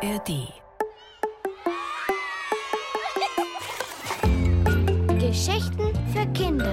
[0.00, 0.52] ARD.
[5.18, 6.72] Geschichten für Kinder.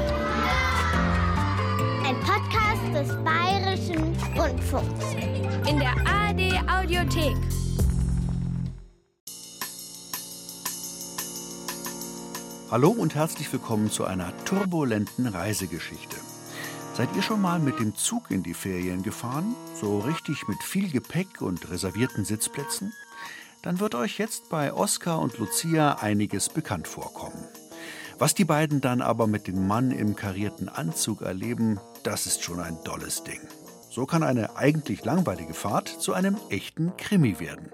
[2.06, 5.06] Ein Podcast des Bayerischen Rundfunks.
[5.67, 7.35] In der ARD Audiothek.
[12.69, 16.17] Hallo und herzlich willkommen zu einer turbulenten Reisegeschichte.
[16.94, 19.55] Seid ihr schon mal mit dem Zug in die Ferien gefahren?
[19.73, 22.94] So richtig mit viel Gepäck und reservierten Sitzplätzen?
[23.65, 27.43] Dann wird euch jetzt bei Oskar und Lucia einiges bekannt vorkommen.
[28.19, 32.59] Was die beiden dann aber mit dem Mann im karierten Anzug erleben, das ist schon
[32.59, 33.41] ein dolles Ding.
[33.89, 37.71] So kann eine eigentlich langweilige Fahrt zu einem echten Krimi werden.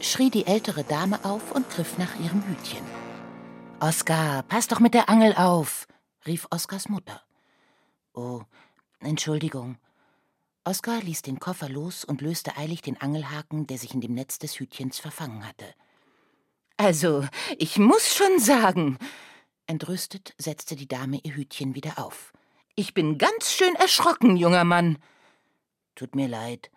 [0.00, 2.84] schrie die ältere Dame auf und griff nach ihrem Hütchen.
[3.78, 5.86] Oskar, pass doch mit der Angel auf,
[6.26, 7.22] rief Oskars Mutter.
[8.12, 8.42] Oh,
[9.00, 9.78] Entschuldigung.
[10.64, 14.38] Oskar ließ den Koffer los und löste eilig den Angelhaken, der sich in dem Netz
[14.38, 15.74] des Hütchens verfangen hatte.
[16.76, 17.26] Also,
[17.58, 18.98] ich muss schon sagen.
[19.66, 22.32] Entrüstet setzte die Dame ihr Hütchen wieder auf.
[22.74, 24.98] Ich bin ganz schön erschrocken, junger Mann.
[25.94, 26.70] Tut mir leid.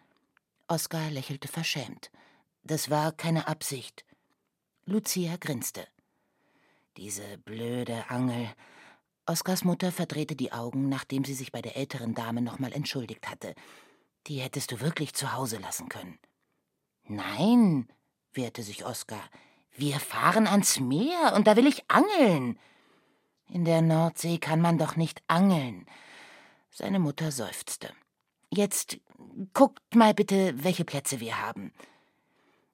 [0.67, 2.11] Oskar lächelte verschämt.
[2.63, 4.05] Das war keine Absicht.
[4.85, 5.87] Lucia grinste.
[6.97, 8.53] Diese blöde Angel.
[9.25, 13.55] Oskars Mutter verdrehte die Augen, nachdem sie sich bei der älteren Dame nochmal entschuldigt hatte.
[14.27, 16.19] Die hättest du wirklich zu Hause lassen können.
[17.05, 17.87] Nein,
[18.33, 19.23] wehrte sich Oskar.
[19.75, 22.59] Wir fahren ans Meer und da will ich angeln.
[23.49, 25.85] In der Nordsee kann man doch nicht angeln.
[26.69, 27.93] Seine Mutter seufzte.
[28.49, 28.97] Jetzt
[29.53, 31.73] guckt mal bitte, welche Plätze wir haben.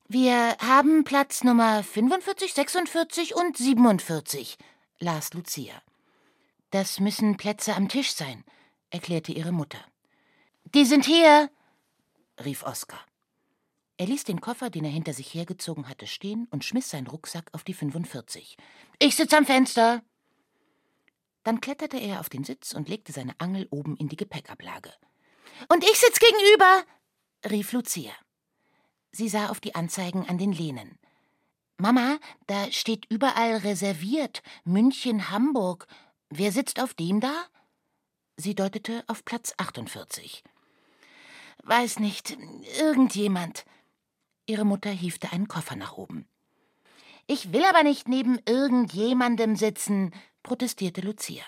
[0.08, 4.58] Wir haben Platz Nummer 45, 46 und 47,
[5.00, 5.82] las Lucia.
[6.72, 8.44] Das müssen Plätze am Tisch sein,
[8.90, 9.84] erklärte ihre Mutter.
[10.76, 11.50] Die sind hier,
[12.44, 13.04] rief Oskar.
[13.98, 17.50] Er ließ den Koffer, den er hinter sich hergezogen hatte, stehen und schmiss seinen Rucksack
[17.54, 18.56] auf die 45.
[19.00, 20.04] Ich sitze am Fenster.
[21.44, 24.94] Dann kletterte er auf den Sitz und legte seine Angel oben in die Gepäckablage.
[25.68, 26.84] Und ich sitz gegenüber,
[27.50, 28.14] rief Lucia.
[29.12, 31.00] Sie sah auf die Anzeigen an den Lehnen.
[31.78, 34.44] Mama, da steht überall reserviert.
[34.64, 35.88] München, Hamburg.
[36.30, 37.46] Wer sitzt auf dem da?
[38.38, 40.44] Sie deutete auf Platz 48.
[41.64, 42.38] Weiß nicht,
[42.78, 43.66] irgendjemand.
[44.46, 46.28] Ihre Mutter hiefte einen Koffer nach oben.
[47.26, 50.14] Ich will aber nicht neben irgendjemandem sitzen,
[50.44, 51.44] protestierte Lucia.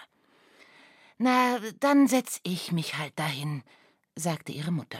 [1.17, 3.63] Na, dann setz ich mich halt dahin,
[4.15, 4.99] sagte ihre Mutter.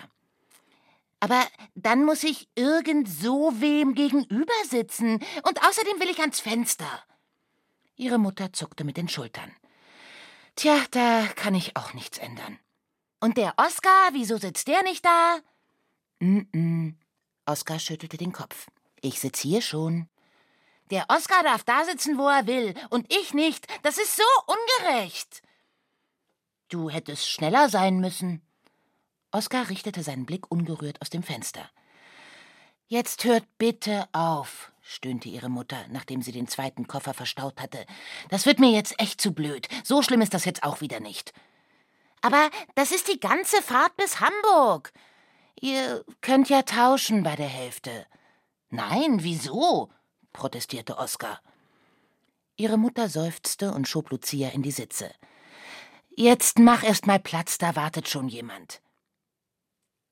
[1.20, 1.44] Aber
[1.76, 5.16] dann muss ich irgend so wem gegenüber sitzen.
[5.44, 7.04] Und außerdem will ich ans Fenster.
[7.96, 9.52] Ihre Mutter zuckte mit den Schultern.
[10.56, 12.60] Tja, da kann ich auch nichts ändern.
[13.20, 15.40] Und der Oskar, wieso sitzt der nicht da?
[16.20, 16.94] Mm, -mm.
[17.46, 18.68] Oskar schüttelte den Kopf.
[19.02, 20.08] Ich sitz hier schon.
[20.90, 23.66] Der Oskar darf da sitzen, wo er will, und ich nicht.
[23.84, 25.42] Das ist so ungerecht.
[26.70, 28.42] Du hättest schneller sein müssen.
[29.32, 31.70] Oskar richtete seinen Blick ungerührt aus dem Fenster.
[32.88, 37.86] Jetzt hört bitte auf, stöhnte ihre Mutter, nachdem sie den zweiten Koffer verstaut hatte.
[38.30, 39.68] Das wird mir jetzt echt zu blöd.
[39.84, 41.34] So schlimm ist das jetzt auch wieder nicht.
[42.22, 44.92] Aber das ist die ganze Fahrt bis Hamburg.
[45.60, 48.06] Ihr könnt ja tauschen bei der Hälfte.
[48.70, 49.90] Nein, wieso?
[50.34, 51.42] protestierte Oskar.
[52.56, 55.12] Ihre Mutter seufzte und schob Lucia in die Sitze.
[56.16, 58.82] Jetzt mach erst mal Platz, da wartet schon jemand.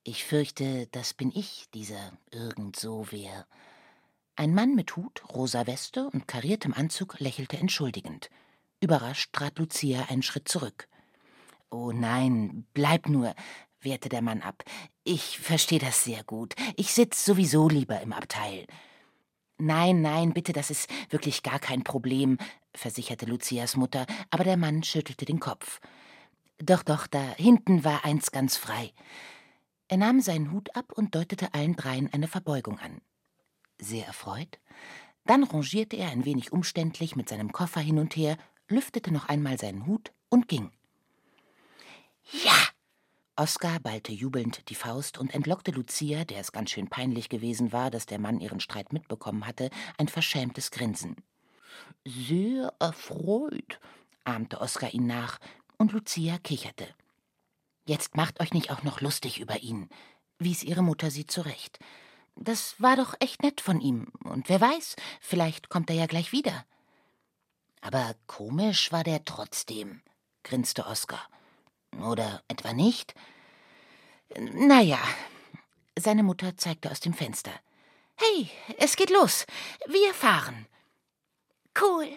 [0.03, 3.45] Ich fürchte, das bin ich, dieser irgend so wer.
[4.39, 8.29] Ein Mann mit Hut, rosa Weste und kariertem Anzug lächelte entschuldigend.
[8.79, 10.87] Überrascht trat Lucia einen Schritt zurück.
[11.69, 13.35] Oh nein, bleib nur,
[13.81, 14.63] wehrte der Mann ab.
[15.03, 16.55] Ich verstehe das sehr gut.
[16.77, 18.65] Ich sitz sowieso lieber im Abteil.
[19.57, 22.37] Nein, nein, bitte, das ist wirklich gar kein Problem,
[22.73, 25.81] versicherte Lucias Mutter, aber der Mann schüttelte den Kopf.
[26.59, 28.93] Doch, doch, da hinten war eins ganz frei.
[29.89, 33.01] Er nahm seinen Hut ab und deutete allen dreien eine Verbeugung an.
[33.79, 34.59] Sehr erfreut.
[35.25, 38.37] Dann rangierte er ein wenig umständlich mit seinem Koffer hin und her,
[38.67, 40.71] lüftete noch einmal seinen Hut und ging.
[42.43, 42.53] Ja!
[43.35, 47.89] Oskar ballte jubelnd die Faust und entlockte Lucia, der es ganz schön peinlich gewesen war,
[47.89, 51.15] dass der Mann ihren Streit mitbekommen hatte, ein verschämtes Grinsen.
[52.03, 53.79] Sehr erfreut,
[54.25, 55.39] ahmte Oskar ihn nach,
[55.77, 56.85] und Lucia kicherte.
[57.85, 59.87] Jetzt macht euch nicht auch noch lustig über ihn,
[60.37, 61.79] wies ihre Mutter sie zurecht.
[62.41, 66.31] Das war doch echt nett von ihm, und wer weiß, vielleicht kommt er ja gleich
[66.31, 66.65] wieder.
[67.81, 70.01] Aber komisch war der trotzdem,
[70.43, 71.27] grinste Oskar.
[72.01, 73.13] Oder etwa nicht?
[74.37, 74.99] Naja,
[75.97, 77.51] seine Mutter zeigte aus dem Fenster.
[78.15, 79.45] Hey, es geht los.
[79.87, 80.65] Wir fahren.
[81.79, 82.07] Cool.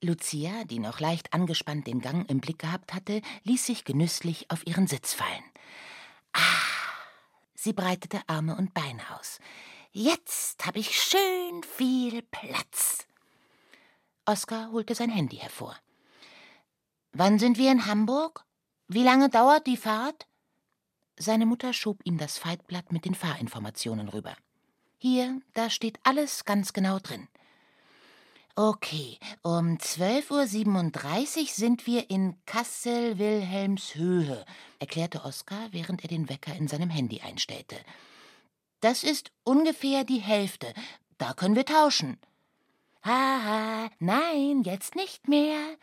[0.00, 4.64] Lucia, die noch leicht angespannt den Gang im Blick gehabt hatte, ließ sich genüsslich auf
[4.68, 5.44] ihren Sitz fallen.
[6.32, 6.71] Ah,
[7.62, 9.38] sie breitete Arme und Beine aus.
[9.92, 13.06] Jetzt habe ich schön viel Platz.
[14.24, 15.76] Oskar holte sein Handy hervor.
[17.12, 18.44] Wann sind wir in Hamburg?
[18.88, 20.26] Wie lange dauert die Fahrt?
[21.16, 24.34] Seine Mutter schob ihm das Faltblatt mit den Fahrinformationen rüber.
[24.98, 27.28] Hier, da steht alles ganz genau drin.
[28.54, 34.44] Okay, um 12.37 Uhr sind wir in Kassel-Wilhelmshöhe,
[34.78, 37.76] erklärte Oskar, während er den Wecker in seinem Handy einstellte.
[38.80, 40.74] Das ist ungefähr die Hälfte.
[41.16, 42.18] Da können wir tauschen.
[43.02, 45.78] Haha, nein, jetzt nicht mehr.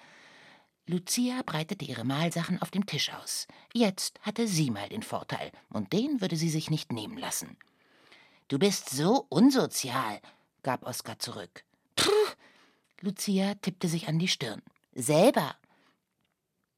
[0.85, 3.47] Lucia breitete ihre Mahlsachen auf dem Tisch aus.
[3.73, 7.57] Jetzt hatte sie mal den Vorteil, und den würde sie sich nicht nehmen lassen.
[8.47, 10.21] Du bist so unsozial,
[10.61, 11.63] gab Oskar zurück.
[13.01, 14.61] Lucia tippte sich an die Stirn.
[14.93, 15.55] Selber.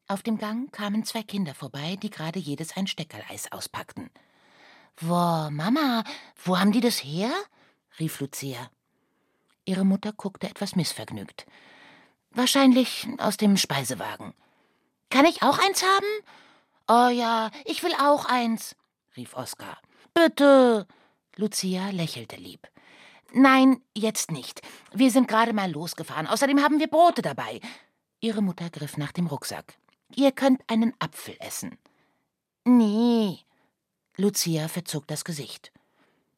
[0.07, 4.09] Auf dem Gang kamen zwei Kinder vorbei, die gerade jedes ein Steckerleis auspackten.
[4.97, 6.03] Wo, Mama,
[6.43, 7.31] wo haben die das her?
[7.99, 8.69] rief Lucia.
[9.65, 11.45] Ihre Mutter guckte etwas missvergnügt.
[12.31, 14.33] Wahrscheinlich aus dem Speisewagen.
[15.09, 16.07] Kann ich auch eins haben?
[16.87, 18.75] Oh ja, ich will auch eins,
[19.15, 19.79] rief Oskar.
[20.13, 20.87] Bitte.
[21.35, 22.67] Lucia lächelte lieb.
[23.33, 24.61] Nein, jetzt nicht.
[24.91, 26.27] Wir sind gerade mal losgefahren.
[26.27, 27.61] Außerdem haben wir Brote dabei.
[28.19, 29.75] Ihre Mutter griff nach dem Rucksack.
[30.15, 31.77] Ihr könnt einen Apfel essen.
[32.65, 33.39] Nee.
[34.17, 35.71] Lucia verzog das Gesicht.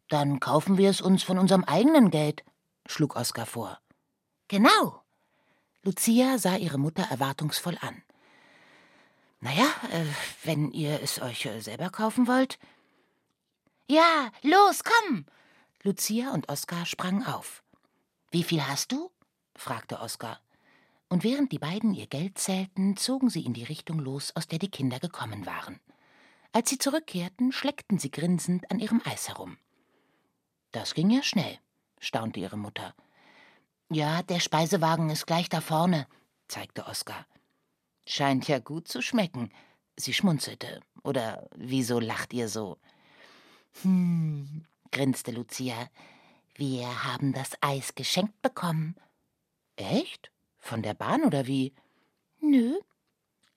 [0.10, 2.44] Dann kaufen wir es uns von unserem eigenen Geld,
[2.86, 3.80] schlug Oskar vor.
[4.48, 5.02] Genau.
[5.82, 8.04] Lucia sah ihre Mutter erwartungsvoll an.
[9.42, 10.06] Naja, äh,
[10.44, 12.60] wenn ihr es euch äh, selber kaufen wollt.
[13.90, 15.26] Ja, los, komm!
[15.86, 17.62] Lucia und Oskar sprangen auf.
[18.32, 19.12] Wie viel hast du?
[19.54, 20.40] fragte Oskar.
[21.10, 24.60] Und während die beiden ihr Geld zählten, zogen sie in die Richtung los, aus der
[24.60, 25.82] die Kinder gekommen waren.
[26.54, 29.58] Als sie zurückkehrten, schleckten sie grinsend an ihrem Eis herum.
[30.72, 31.60] Das ging ja schnell,
[32.00, 32.96] staunte ihre Mutter.
[33.90, 36.08] Ja, der Speisewagen ist gleich da vorne,
[36.48, 37.28] zeigte Oskar.
[38.08, 39.52] Scheint ja gut zu schmecken.
[39.98, 40.80] Sie schmunzelte.
[41.04, 42.78] Oder wieso lacht ihr so?
[43.82, 45.90] Hm, grinste Lucia.
[46.56, 48.96] Wir haben das Eis geschenkt bekommen.
[49.76, 50.32] Echt?
[50.60, 51.74] Von der Bahn oder wie?
[52.40, 52.80] Nö.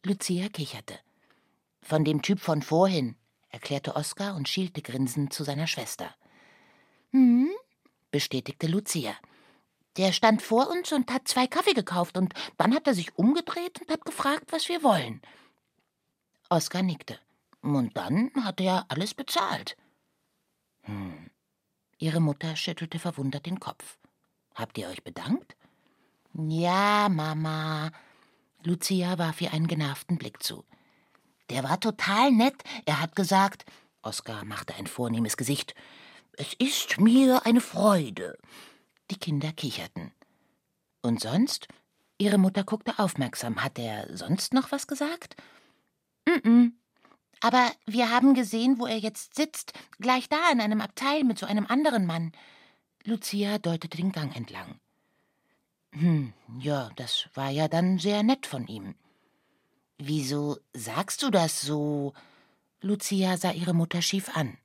[0.02, 0.98] Lucia kicherte.
[1.82, 3.16] Von dem Typ von vorhin,
[3.50, 6.14] erklärte Oskar und schielte grinsend zu seiner Schwester.
[7.12, 7.50] Hm,
[8.10, 9.14] bestätigte Lucia.
[9.98, 13.80] Der stand vor uns und hat zwei Kaffee gekauft und dann hat er sich umgedreht
[13.80, 15.20] und hat gefragt, was wir wollen.
[16.48, 17.18] Oskar nickte.
[17.60, 19.76] Und dann hat er alles bezahlt.
[20.82, 21.25] Hm.
[21.98, 23.98] Ihre Mutter schüttelte verwundert den Kopf.
[24.54, 25.56] Habt ihr euch bedankt?
[26.34, 27.90] Ja, Mama.
[28.62, 30.64] Lucia warf ihr einen genervten Blick zu.
[31.50, 32.62] Der war total nett.
[32.84, 33.64] Er hat gesagt,
[34.02, 35.74] Oskar machte ein vornehmes Gesicht,
[36.32, 38.36] es ist mir eine Freude.
[39.10, 40.12] Die Kinder kicherten.
[41.00, 41.68] Und sonst?
[42.18, 43.62] Ihre Mutter guckte aufmerksam.
[43.62, 45.36] Hat er sonst noch was gesagt?
[46.26, 46.72] Mm, -mm.
[47.40, 51.46] Aber wir haben gesehen, wo er jetzt sitzt, gleich da in einem Abteil mit so
[51.46, 52.32] einem anderen Mann.
[53.04, 54.80] Lucia deutete den Gang entlang.
[55.92, 58.94] Hm, ja, das war ja dann sehr nett von ihm.
[59.98, 62.12] Wieso sagst du das so?
[62.80, 64.58] Lucia sah ihre Mutter schief an.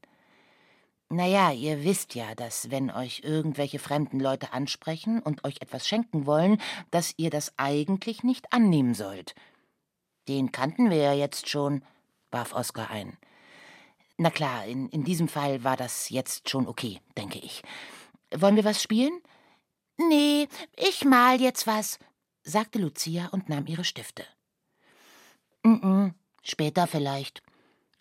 [1.09, 6.25] Naja, ihr wisst ja, dass wenn euch irgendwelche fremden Leute ansprechen und euch etwas schenken
[6.25, 9.35] wollen, dass ihr das eigentlich nicht annehmen sollt.
[10.27, 11.83] Den kannten wir ja jetzt schon,
[12.31, 13.17] warf Oskar ein.
[14.17, 17.61] Na klar, in, in diesem Fall war das jetzt schon okay, denke ich.
[18.35, 19.21] Wollen wir was spielen?
[19.97, 21.99] Nee, ich mal jetzt was,
[22.43, 24.25] sagte Lucia und nahm ihre Stifte.
[25.63, 27.41] Mm, -mm später vielleicht.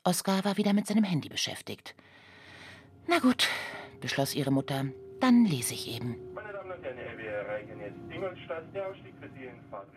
[0.05, 1.95] Oskar war wieder mit seinem Handy beschäftigt.
[3.07, 3.49] Na gut,
[4.01, 4.87] beschloss ihre Mutter,
[5.21, 6.17] dann lese ich eben.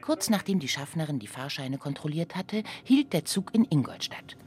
[0.02, 4.38] Kurz nachdem die Schaffnerin die Fahrscheine kontrolliert hatte, hielt der Zug in Ingolstadt.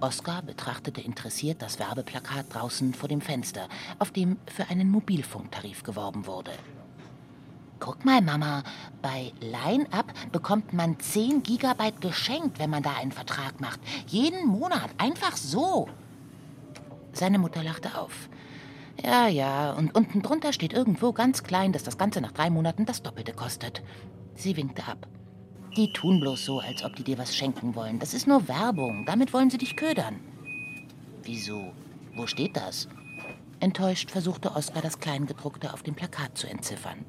[0.00, 6.26] Oskar betrachtete interessiert das Werbeplakat draußen vor dem Fenster, auf dem für einen Mobilfunktarif geworben
[6.26, 6.52] wurde.
[7.80, 8.62] Guck mal, Mama,
[9.02, 13.80] bei Line-Up bekommt man 10 Gigabyte geschenkt, wenn man da einen Vertrag macht.
[14.06, 15.88] Jeden Monat, einfach so.
[17.12, 18.28] Seine Mutter lachte auf.
[19.02, 22.86] Ja, ja, und unten drunter steht irgendwo ganz klein, dass das Ganze nach drei Monaten
[22.86, 23.82] das Doppelte kostet.
[24.34, 25.06] Sie winkte ab.
[25.76, 27.98] Die tun bloß so, als ob die dir was schenken wollen.
[27.98, 29.04] Das ist nur Werbung.
[29.06, 30.20] Damit wollen sie dich ködern.
[31.24, 31.72] Wieso?
[32.14, 32.88] Wo steht das?
[33.58, 37.04] Enttäuscht versuchte Oskar das Kleingedruckte auf dem Plakat zu entziffern.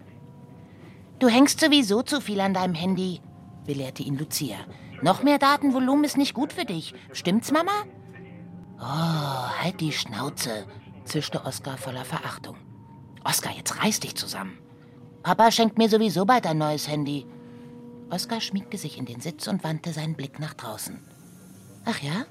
[1.20, 3.22] Du hängst sowieso zu viel an deinem Handy,
[3.66, 4.58] belehrte ihn Lucia.
[5.02, 6.94] Noch mehr Datenvolumen ist nicht gut für dich.
[7.12, 7.72] Stimmt's, Mama?
[8.80, 10.66] Oh, halt die Schnauze,
[11.06, 12.58] zischte Oskar voller Verachtung.
[13.24, 14.60] Oskar, jetzt reiß dich zusammen.
[15.24, 17.26] Papa schenkt mir sowieso bald ein neues Handy.
[18.10, 21.00] Oskar schmiegte sich in den Sitz und wandte seinen Blick nach draußen.
[21.86, 22.26] Ach ja?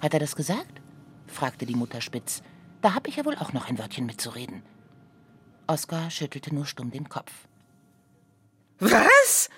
[0.00, 0.80] Hat er das gesagt?
[1.26, 2.42] fragte die Mutter spitz.
[2.80, 4.62] Da hab ich ja wohl auch noch ein Wörtchen mitzureden.
[5.66, 7.32] Oskar schüttelte nur stumm den Kopf.
[8.78, 9.50] Was?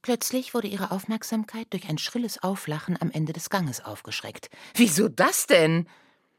[0.00, 4.48] Plötzlich wurde ihre Aufmerksamkeit durch ein schrilles Auflachen am Ende des Ganges aufgeschreckt.
[4.74, 5.88] Wieso das denn?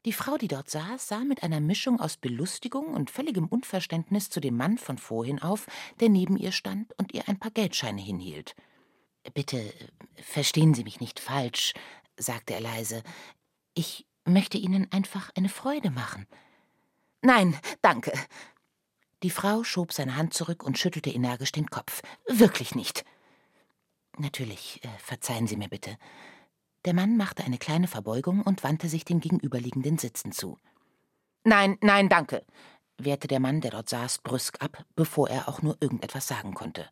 [0.07, 4.39] Die Frau, die dort saß, sah mit einer Mischung aus Belustigung und völligem Unverständnis zu
[4.39, 5.67] dem Mann von vorhin auf,
[5.99, 8.55] der neben ihr stand und ihr ein paar Geldscheine hinhielt.
[9.33, 9.73] Bitte
[10.15, 11.73] verstehen Sie mich nicht falsch,
[12.15, 13.03] sagte er leise.
[13.73, 16.25] Ich möchte Ihnen einfach eine Freude machen.
[17.21, 18.13] Nein, danke.
[19.23, 22.01] Die Frau schob seine Hand zurück und schüttelte energisch den Kopf.
[22.29, 23.03] Wirklich nicht.
[24.17, 25.97] Natürlich, äh, verzeihen Sie mir bitte.
[26.87, 30.57] Der Mann machte eine kleine Verbeugung und wandte sich den gegenüberliegenden Sitzen zu.
[31.43, 32.45] Nein, nein, danke,
[32.97, 36.87] wehrte der Mann, der dort saß, brüsk ab, bevor er auch nur irgendetwas sagen konnte.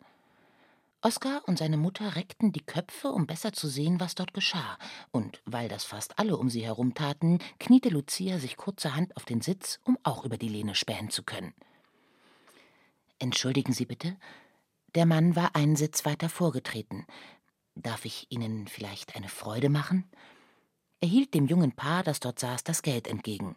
[0.99, 4.77] Oskar und seine Mutter reckten die Köpfe, um besser zu sehen, was dort geschah,
[5.11, 9.39] und weil das fast alle um sie herum taten, kniete Lucia sich kurzerhand auf den
[9.39, 11.53] Sitz, um auch über die Lehne spähen zu können.
[13.17, 14.17] Entschuldigen Sie bitte,
[14.95, 17.05] der Mann war einen Sitz weiter vorgetreten.
[17.75, 20.09] Darf ich Ihnen vielleicht eine Freude machen?
[21.01, 23.55] Er hielt dem jungen Paar, das dort saß, das Geld entgegen.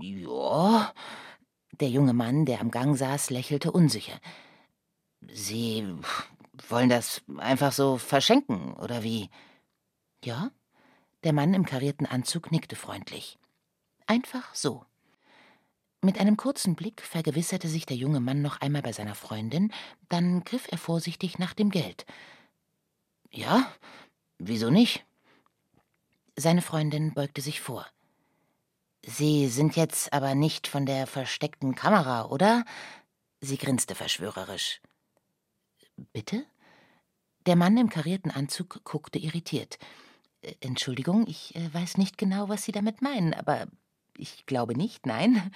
[0.00, 0.94] Ja.
[1.80, 4.18] Der junge Mann, der am Gang saß, lächelte unsicher.
[5.30, 5.94] Sie
[6.68, 9.30] wollen das einfach so verschenken, oder wie?
[10.24, 10.50] Ja.
[11.22, 13.38] Der Mann im karierten Anzug nickte freundlich.
[14.06, 14.86] Einfach so.
[16.06, 19.72] Mit einem kurzen Blick vergewisserte sich der junge Mann noch einmal bei seiner Freundin,
[20.08, 22.06] dann griff er vorsichtig nach dem Geld.
[23.32, 23.74] Ja,
[24.38, 25.04] wieso nicht?
[26.36, 27.84] Seine Freundin beugte sich vor.
[29.04, 32.64] Sie sind jetzt aber nicht von der versteckten Kamera, oder?
[33.40, 34.80] Sie grinste verschwörerisch.
[36.12, 36.46] Bitte?
[37.46, 39.76] Der Mann im karierten Anzug guckte irritiert.
[40.42, 43.66] Äh, Entschuldigung, ich äh, weiß nicht genau, was Sie damit meinen, aber
[44.16, 45.50] ich glaube nicht, nein.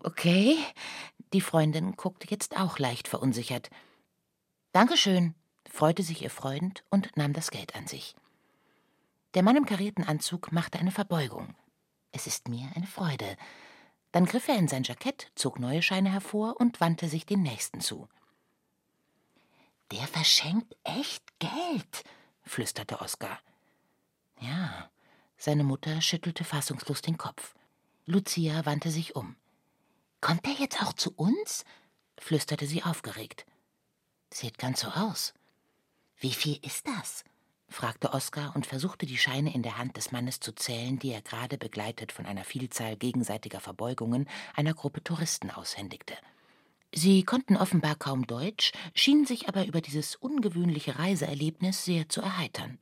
[0.00, 0.56] Okay.
[1.32, 3.68] Die Freundin guckte jetzt auch leicht verunsichert.
[4.72, 5.34] Dankeschön,
[5.68, 8.14] freute sich ihr Freund und nahm das Geld an sich.
[9.34, 11.54] Der Mann im karierten Anzug machte eine Verbeugung.
[12.12, 13.36] Es ist mir eine Freude.
[14.12, 17.80] Dann griff er in sein Jackett, zog neue Scheine hervor und wandte sich den nächsten
[17.80, 18.08] zu.
[19.90, 22.04] Der verschenkt echt Geld,
[22.42, 23.38] flüsterte Oskar.
[24.40, 24.90] Ja,
[25.36, 27.54] seine Mutter schüttelte fassungslos den Kopf.
[28.06, 29.36] Lucia wandte sich um.
[30.20, 31.64] Kommt er jetzt auch zu uns?
[32.18, 33.46] flüsterte sie aufgeregt.
[34.32, 35.34] Sieht ganz so aus.
[36.16, 37.24] Wie viel ist das?
[37.68, 41.22] fragte Oskar und versuchte die Scheine in der Hand des Mannes zu zählen, die er
[41.22, 46.14] gerade begleitet von einer Vielzahl gegenseitiger Verbeugungen einer Gruppe Touristen aushändigte.
[46.94, 52.78] Sie konnten offenbar kaum Deutsch, schienen sich aber über dieses ungewöhnliche Reiseerlebnis sehr zu erheitern.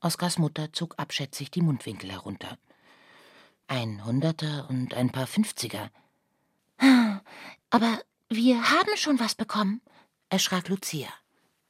[0.00, 2.58] Oskars Mutter zog abschätzig die Mundwinkel herunter.
[3.68, 5.90] Ein Hunderter und ein paar Fünfziger.
[7.70, 9.80] Aber wir haben schon was bekommen,
[10.28, 11.08] erschrak Lucia.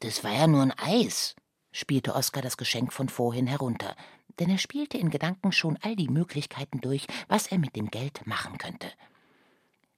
[0.00, 1.34] Das war ja nur ein Eis,
[1.72, 3.94] spielte Oskar das Geschenk von vorhin herunter,
[4.38, 8.26] denn er spielte in Gedanken schon all die Möglichkeiten durch, was er mit dem Geld
[8.26, 8.90] machen könnte.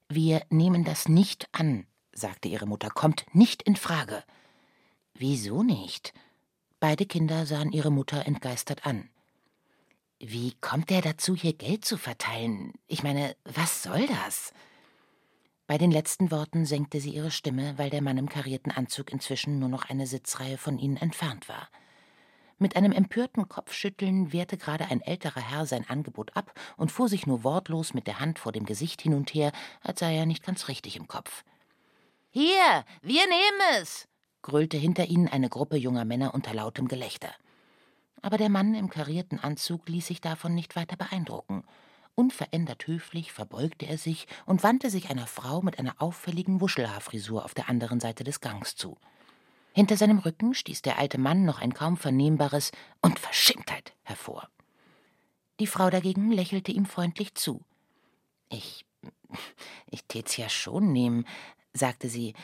[0.08, 4.24] Wir nehmen das nicht an, sagte ihre Mutter, kommt nicht in Frage.
[5.14, 6.12] Wieso nicht?
[6.80, 9.08] Beide Kinder sahen ihre Mutter entgeistert an.
[10.18, 12.74] Wie kommt er dazu, hier Geld zu verteilen?
[12.86, 14.52] Ich meine, was soll das?
[15.72, 19.58] Bei den letzten Worten senkte sie ihre Stimme, weil der Mann im karierten Anzug inzwischen
[19.58, 21.66] nur noch eine Sitzreihe von ihnen entfernt war.
[22.58, 27.26] Mit einem empörten Kopfschütteln wehrte gerade ein älterer Herr sein Angebot ab und fuhr sich
[27.26, 29.50] nur wortlos mit der Hand vor dem Gesicht hin und her,
[29.80, 31.42] als sei er nicht ganz richtig im Kopf.
[32.28, 34.08] Hier, wir nehmen es!
[34.42, 37.30] gröhlte hinter ihnen eine Gruppe junger Männer unter lautem Gelächter.
[38.20, 41.64] Aber der Mann im karierten Anzug ließ sich davon nicht weiter beeindrucken.
[42.14, 47.54] Unverändert höflich verbeugte er sich und wandte sich einer Frau mit einer auffälligen Wuschelhaarfrisur auf
[47.54, 48.98] der anderen Seite des Gangs zu.
[49.72, 54.48] Hinter seinem Rücken stieß der alte Mann noch ein kaum vernehmbares Unverschämtheit hervor.
[55.60, 57.62] Die Frau dagegen lächelte ihm freundlich zu.
[58.50, 58.84] Ich.
[59.90, 61.26] ich tät's ja schon nehmen,
[61.72, 62.34] sagte sie,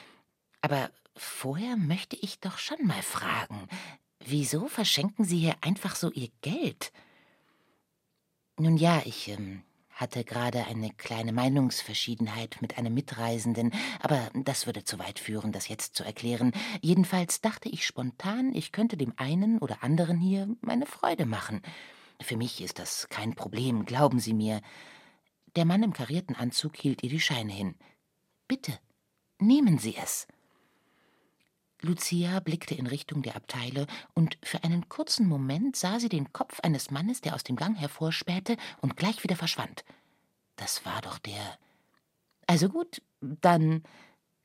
[0.63, 3.69] Aber vorher möchte ich doch schon mal fragen,
[4.21, 6.93] wieso verschenken Sie hier einfach so Ihr Geld?
[8.61, 14.83] Nun ja, ich ähm, hatte gerade eine kleine Meinungsverschiedenheit mit einem Mitreisenden, aber das würde
[14.83, 16.51] zu weit führen, das jetzt zu erklären.
[16.81, 21.63] Jedenfalls dachte ich spontan, ich könnte dem einen oder anderen hier meine Freude machen.
[22.21, 24.61] Für mich ist das kein Problem, glauben Sie mir.
[25.55, 27.77] Der Mann im karierten Anzug hielt ihr die Scheine hin.
[28.49, 28.77] Bitte,
[29.39, 30.27] nehmen Sie es.
[31.81, 36.61] Lucia blickte in Richtung der Abteile, und für einen kurzen Moment sah sie den Kopf
[36.61, 39.85] eines Mannes, der aus dem Gang hervorspähte und gleich wieder verschwand.
[40.57, 41.59] Das war doch der.
[42.47, 43.83] Also gut, dann.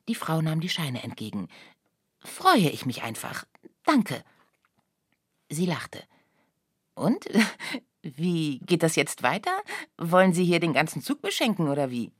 [0.08, 1.48] Die Frau nahm die Scheine entgegen.
[2.20, 3.44] Freue ich mich einfach.
[3.84, 4.22] Danke.
[5.48, 6.02] Sie lachte.
[6.94, 7.24] Und?
[8.02, 9.50] Wie geht das jetzt weiter?
[9.96, 12.12] Wollen Sie hier den ganzen Zug beschenken oder wie?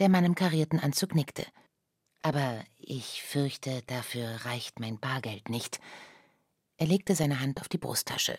[0.00, 1.46] Der Mann im karierten Anzug nickte.
[2.22, 5.80] Aber ich fürchte, dafür reicht mein Bargeld nicht.
[6.76, 8.38] Er legte seine Hand auf die Brusttasche.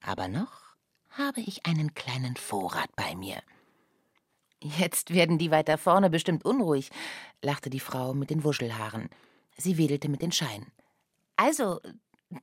[0.00, 0.62] Aber noch
[1.10, 3.42] habe ich einen kleinen Vorrat bei mir.
[4.60, 6.90] Jetzt werden die weiter vorne bestimmt unruhig,
[7.42, 9.08] lachte die Frau mit den Wuschelhaaren.
[9.56, 10.70] Sie wedelte mit den Scheinen.
[11.36, 11.80] Also,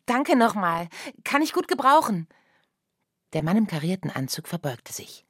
[0.06, 0.90] danke nochmal.
[1.24, 2.28] Kann ich gut gebrauchen.
[3.34, 5.26] Der Mann im karierten Anzug verbeugte sich.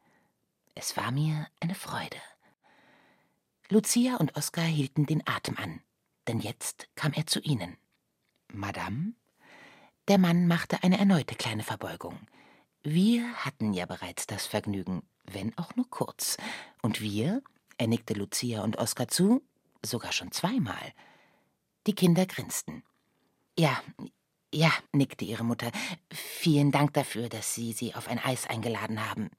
[0.74, 2.18] Es war mir eine Freude.
[3.72, 5.80] Lucia und Oskar hielten den Atem an,
[6.28, 7.78] denn jetzt kam er zu ihnen.
[8.52, 9.14] Madame?
[10.08, 12.18] Der Mann machte eine erneute kleine Verbeugung.
[12.82, 16.38] Wir hatten ja bereits das Vergnügen, wenn auch nur kurz.
[16.82, 17.44] Und wir,
[17.78, 19.44] er nickte Lucia und Oskar zu,
[19.86, 20.94] sogar schon zweimal.
[21.86, 22.82] Die Kinder grinsten.
[23.56, 23.84] Ja,
[24.52, 25.72] ja, nickte ihre Mutter.
[26.12, 29.30] Vielen Dank dafür, dass Sie sie auf ein Eis eingeladen haben.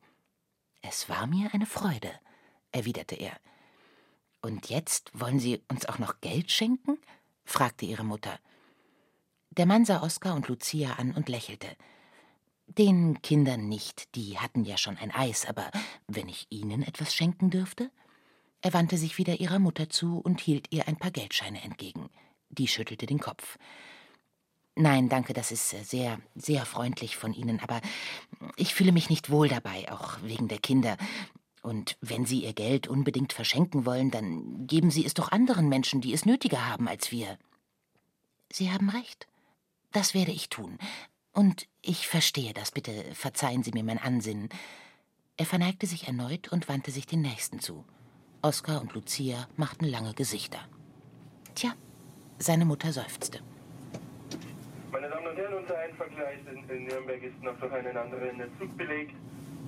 [0.82, 2.12] Es war mir eine Freude,
[2.70, 3.36] erwiderte er.
[4.42, 6.98] Und jetzt wollen Sie uns auch noch Geld schenken?
[7.44, 8.38] fragte ihre Mutter.
[9.50, 11.68] Der Mann sah Oskar und Lucia an und lächelte.
[12.66, 15.70] Den Kindern nicht, die hatten ja schon ein Eis, aber
[16.06, 17.90] wenn ich ihnen etwas schenken dürfte?
[18.62, 22.10] Er wandte sich wieder ihrer Mutter zu und hielt ihr ein paar Geldscheine entgegen.
[22.50, 23.58] Die schüttelte den Kopf.
[24.76, 27.80] Nein, danke, das ist sehr, sehr freundlich von Ihnen, aber
[28.56, 30.96] ich fühle mich nicht wohl dabei, auch wegen der Kinder.
[31.62, 36.00] Und wenn Sie Ihr Geld unbedingt verschenken wollen, dann geben Sie es doch anderen Menschen,
[36.00, 37.38] die es nötiger haben als wir.
[38.50, 39.26] Sie haben recht.
[39.92, 40.78] Das werde ich tun.
[41.32, 42.70] Und ich verstehe das.
[42.70, 44.48] Bitte verzeihen Sie mir mein Ansinnen.
[45.36, 47.84] Er verneigte sich erneut und wandte sich den Nächsten zu.
[48.42, 50.58] Oskar und Lucia machten lange Gesichter.
[51.54, 51.72] Tja,
[52.38, 53.40] seine Mutter seufzte.
[54.90, 59.14] Meine Damen und Herren, unser Einvergleich in Nürnberg ist noch durch einen anderen Zug belegt.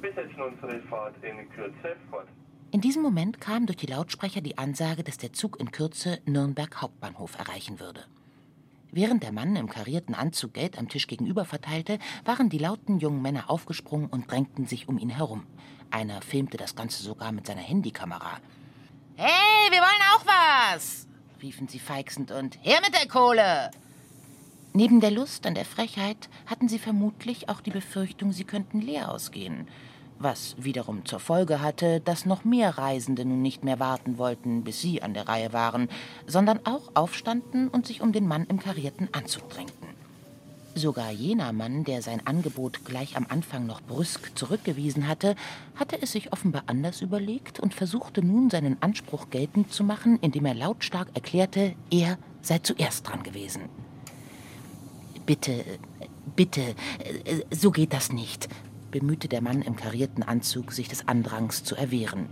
[0.03, 2.27] Wir setzen unsere Fahrt in Kürze fort.
[2.73, 6.83] In diesem Moment kam durch die Lautsprecher die Ansage, dass der Zug in Kürze Nürnberg
[6.83, 8.05] Hauptbahnhof erreichen würde.
[8.91, 13.23] Während der Mann im karierten Anzug Geld am Tisch gegenüber verteilte, waren die lauten jungen
[13.23, 15.47] Männer aufgesprungen und drängten sich um ihn herum.
[15.91, 18.41] Einer filmte das Ganze sogar mit seiner Handykamera.
[19.15, 21.07] Hey, wir wollen auch was!
[21.41, 23.71] riefen sie feixend und her mit der Kohle!
[24.75, 29.11] Neben der Lust an der Frechheit hatten sie vermutlich auch die Befürchtung, sie könnten leer
[29.11, 29.67] ausgehen
[30.23, 34.81] was wiederum zur Folge hatte, dass noch mehr Reisende nun nicht mehr warten wollten, bis
[34.81, 35.89] sie an der Reihe waren,
[36.27, 39.89] sondern auch aufstanden und sich um den Mann im karierten Anzug drängten.
[40.75, 45.37] Sogar jener Mann, der sein Angebot gleich am Anfang noch brüsk zurückgewiesen hatte,
[45.77, 50.47] hatte es sich offenbar anders überlegt und versuchte nun seinen Anspruch geltend zu machen, indem
[50.47, 53.69] er lautstark erklärte, er sei zuerst dran gewesen.
[55.27, 55.65] Bitte,
[56.35, 56.75] bitte,
[57.51, 58.49] so geht das nicht,
[58.91, 62.29] bemühte der Mann im karierten Anzug, sich des Andrangs zu erwehren.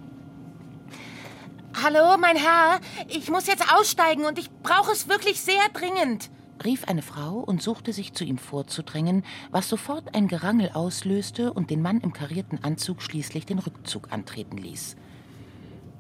[1.83, 6.31] Hallo, mein Herr, ich muss jetzt aussteigen und ich brauche es wirklich sehr dringend,
[6.65, 11.71] rief eine Frau und suchte sich zu ihm vorzudrängen, was sofort ein Gerangel auslöste und
[11.71, 14.97] den Mann im karierten Anzug schließlich den Rückzug antreten ließ.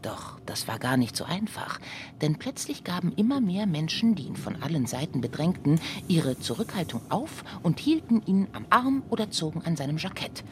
[0.03, 1.79] Doch das war gar nicht so einfach,
[2.23, 7.45] denn plötzlich gaben immer mehr Menschen, die ihn von allen Seiten bedrängten, ihre Zurückhaltung auf
[7.63, 10.43] und hielten ihn am Arm oder zogen an seinem Jackett.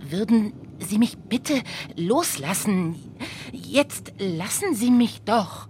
[0.00, 1.62] Würden Sie mich bitte
[1.96, 2.96] loslassen?
[3.52, 5.68] Jetzt lassen Sie mich doch.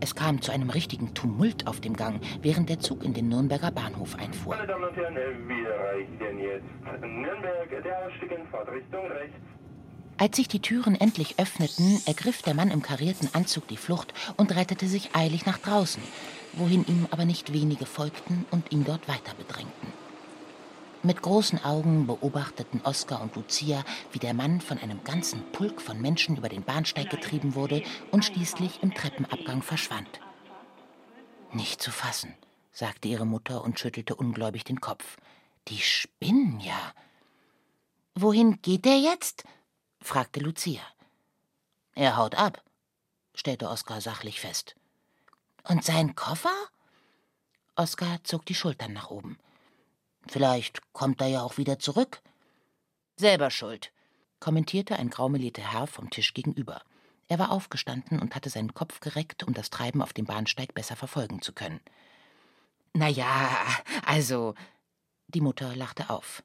[0.00, 3.70] Es kam zu einem richtigen Tumult auf dem Gang, während der Zug in den Nürnberger
[3.70, 4.56] Bahnhof einfuhr.
[4.56, 9.55] Meine Damen und Herren, wir erreichen jetzt Nürnberg, der Ausstieg in Fahrtrichtung rechts.
[10.18, 14.54] Als sich die Türen endlich öffneten, ergriff der Mann im karierten Anzug die Flucht und
[14.56, 16.02] rettete sich eilig nach draußen,
[16.54, 19.92] wohin ihm aber nicht wenige folgten und ihn dort weiter bedrängten.
[21.02, 26.00] Mit großen Augen beobachteten Oskar und Lucia, wie der Mann von einem ganzen Pulk von
[26.00, 30.08] Menschen über den Bahnsteig getrieben wurde und schließlich im Treppenabgang verschwand.
[31.52, 32.34] Nicht zu fassen,
[32.72, 35.18] sagte ihre Mutter und schüttelte ungläubig den Kopf.
[35.68, 36.92] Die spinnen ja.
[38.14, 39.44] Wohin geht der jetzt?
[40.06, 40.82] Fragte Lucia.
[41.94, 42.62] Er haut ab,
[43.34, 44.76] stellte Oskar sachlich fest.
[45.64, 46.54] Und sein Koffer?
[47.74, 49.38] Oskar zog die Schultern nach oben.
[50.28, 52.22] Vielleicht kommt er ja auch wieder zurück.
[53.16, 53.92] Selber schuld,
[54.38, 56.82] kommentierte ein graumelierter Herr vom Tisch gegenüber.
[57.28, 60.94] Er war aufgestanden und hatte seinen Kopf gereckt, um das Treiben auf dem Bahnsteig besser
[60.94, 61.80] verfolgen zu können.
[62.92, 63.66] Na ja,
[64.04, 64.54] also.
[65.28, 66.44] Die Mutter lachte auf.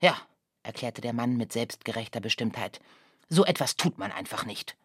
[0.00, 0.20] Ja,
[0.66, 2.80] erklärte der Mann mit selbstgerechter Bestimmtheit.
[3.28, 4.76] So etwas tut man einfach nicht.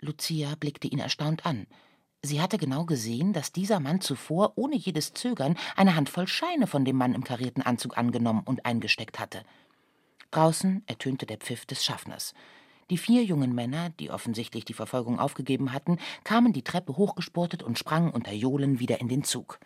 [0.00, 1.66] Lucia blickte ihn erstaunt an.
[2.22, 6.84] Sie hatte genau gesehen, dass dieser Mann zuvor ohne jedes Zögern eine Handvoll Scheine von
[6.84, 9.42] dem Mann im karierten Anzug angenommen und eingesteckt hatte.
[10.32, 12.34] Draußen ertönte der Pfiff des Schaffners.
[12.90, 17.78] Die vier jungen Männer, die offensichtlich die Verfolgung aufgegeben hatten, kamen die Treppe hochgesportet und
[17.78, 19.58] sprangen unter Johlen wieder in den Zug.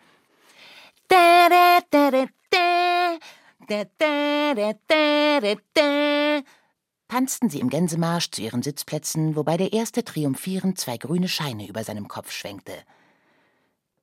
[7.07, 11.83] Tanzten sie im Gänsemarsch zu ihren Sitzplätzen, wobei der erste triumphierend zwei grüne Scheine über
[11.83, 12.73] seinem Kopf schwenkte.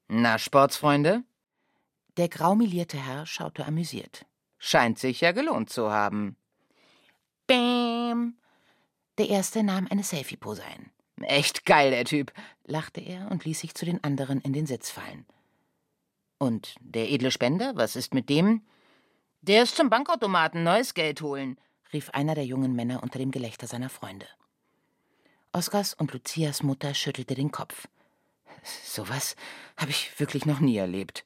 [0.09, 1.23] Na, Sportsfreunde?
[2.17, 4.27] Der graumelierte Herr schaute amüsiert.
[4.59, 6.37] Scheint sich ja gelohnt zu haben.
[7.47, 8.37] Bäm!
[9.19, 10.91] Der erste nahm eine Selfie-Pose ein.
[11.23, 12.33] Echt geil, der Typ,
[12.65, 15.27] lachte er und ließ sich zu den anderen in den Sitz fallen.
[16.39, 18.63] Und der edle Spender, was ist mit dem?
[19.49, 21.57] Der ist zum Bankautomaten neues Geld holen,
[21.95, 24.27] rief einer der jungen Männer unter dem Gelächter seiner Freunde.
[25.53, 27.89] Oskars und Lucias Mutter schüttelte den Kopf.
[28.85, 29.37] Sowas
[29.79, 31.25] habe ich wirklich noch nie erlebt.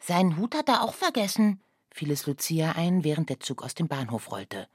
[0.00, 3.88] Seinen Hut hat er auch vergessen, fiel es Lucia ein, während der Zug aus dem
[3.88, 4.68] Bahnhof rollte.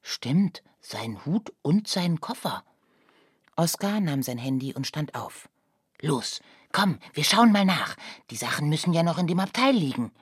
[0.00, 2.62] Stimmt, sein Hut und seinen Koffer.
[3.56, 5.48] Oskar nahm sein Handy und stand auf.
[6.00, 7.96] Los, komm, wir schauen mal nach.
[8.30, 10.12] Die Sachen müssen ja noch in dem Abteil liegen.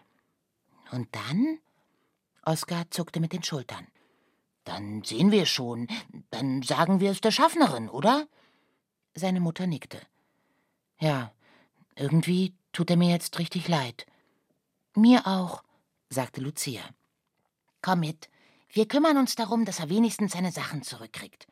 [0.90, 1.58] Und dann?
[2.44, 3.86] Oskar zuckte mit den Schultern.
[4.64, 5.88] Dann sehen wir schon.
[6.30, 8.26] Dann sagen wir es der Schaffnerin, oder?
[9.14, 10.00] Seine Mutter nickte.
[10.98, 11.32] Ja,
[11.94, 14.06] irgendwie tut er mir jetzt richtig leid.
[14.94, 15.62] Mir auch,
[16.08, 16.82] sagte Lucia.
[17.82, 18.28] Komm mit,
[18.70, 21.46] wir kümmern uns darum, dass er wenigstens seine Sachen zurückkriegt.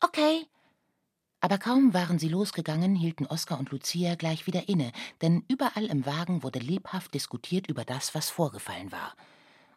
[0.00, 0.46] Okay.
[1.44, 6.06] Aber kaum waren sie losgegangen, hielten Oskar und Lucia gleich wieder inne, denn überall im
[6.06, 9.14] Wagen wurde lebhaft diskutiert über das, was vorgefallen war.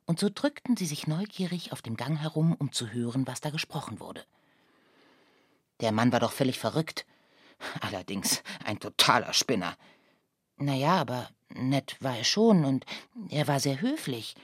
[0.06, 3.50] Und so drückten sie sich neugierig auf dem Gang herum, um zu hören, was da
[3.50, 4.24] gesprochen wurde.
[5.82, 7.06] Der Mann war doch völlig verrückt.
[7.82, 9.76] Allerdings ein totaler Spinner.
[10.56, 12.86] Na ja, aber nett war er schon und
[13.28, 14.36] er war sehr höflich.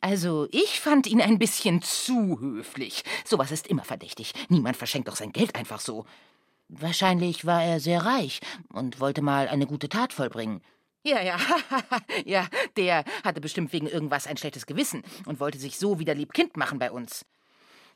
[0.00, 3.04] Also, ich fand ihn ein bisschen zu höflich.
[3.24, 4.32] Sowas ist immer verdächtig.
[4.48, 6.06] Niemand verschenkt doch sein Geld einfach so.
[6.68, 8.40] Wahrscheinlich war er sehr reich
[8.72, 10.62] und wollte mal eine gute Tat vollbringen.
[11.04, 11.38] Ja, ja,
[12.24, 16.32] ja, der hatte bestimmt wegen irgendwas ein schlechtes Gewissen und wollte sich so wieder lieb
[16.32, 17.24] Kind machen bei uns.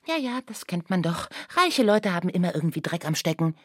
[0.07, 1.29] Ja, ja, das kennt man doch.
[1.57, 3.57] Reiche Leute haben immer irgendwie Dreck am Stecken.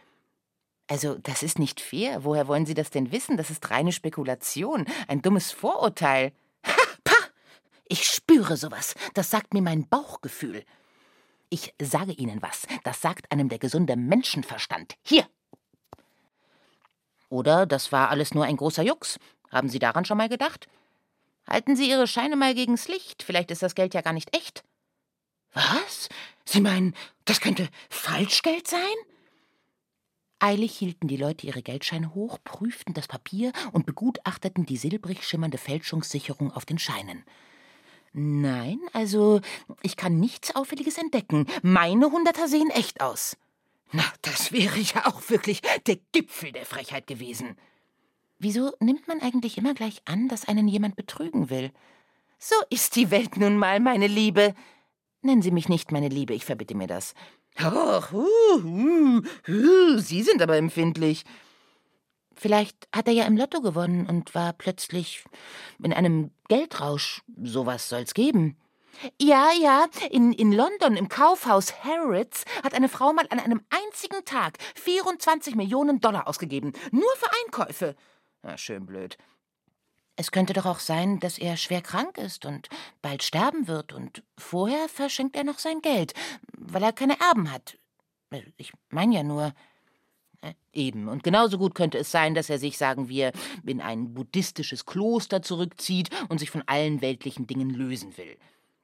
[0.87, 2.23] Also, das ist nicht fair.
[2.23, 3.37] Woher wollen Sie das denn wissen?
[3.37, 6.33] Das ist reine Spekulation, ein dummes Vorurteil.
[7.87, 8.95] Ich spüre sowas.
[9.13, 10.63] Das sagt mir mein Bauchgefühl.
[11.55, 12.67] Ich sage Ihnen was.
[12.83, 14.95] Das sagt einem der gesunde Menschenverstand.
[15.03, 15.25] Hier.
[17.29, 19.17] Oder das war alles nur ein großer Jux.
[19.49, 20.67] Haben Sie daran schon mal gedacht?
[21.49, 23.23] Halten Sie Ihre Scheine mal gegens Licht.
[23.23, 24.65] Vielleicht ist das Geld ja gar nicht echt.
[25.53, 26.09] Was?
[26.43, 28.97] Sie meinen, das könnte Falschgeld sein?
[30.39, 35.57] Eilig hielten die Leute ihre Geldscheine hoch, prüften das Papier und begutachteten die silbrig schimmernde
[35.57, 37.23] Fälschungssicherung auf den Scheinen.
[38.17, 39.41] Nein, also
[39.81, 41.47] ich kann nichts Auffälliges entdecken.
[41.63, 43.35] Meine Hunderter sehen echt aus.
[43.91, 47.57] Na, das wäre ja auch wirklich der Gipfel der Frechheit gewesen.
[48.39, 51.71] Wieso nimmt man eigentlich immer gleich an, dass einen jemand betrügen will?
[52.39, 54.55] So ist die Welt nun mal, meine Liebe.
[55.21, 57.15] Nennen Sie mich nicht meine Liebe, ich verbitte mir das.
[57.61, 61.25] Och, uh, uh, uh, Sie sind aber empfindlich.
[62.35, 65.23] Vielleicht hat er ja im Lotto gewonnen und war plötzlich
[65.81, 67.21] in einem Geldrausch.
[67.41, 68.57] Sowas soll's geben.
[69.19, 74.23] Ja, ja, in, in London im Kaufhaus Harrods hat eine Frau mal an einem einzigen
[74.25, 76.73] Tag 24 Millionen Dollar ausgegeben.
[76.91, 77.95] Nur für Einkäufe.
[78.41, 79.17] Na, schön blöd.
[80.17, 82.69] Es könnte doch auch sein, dass er schwer krank ist und
[83.01, 86.13] bald sterben wird und vorher verschenkt er noch sein Geld,
[86.57, 87.77] weil er keine Erben hat.
[88.57, 89.53] Ich meine ja nur.
[90.73, 91.07] Eben.
[91.07, 93.31] Und genauso gut könnte es sein, dass er sich, sagen wir,
[93.65, 98.37] in ein buddhistisches Kloster zurückzieht und sich von allen weltlichen Dingen lösen will.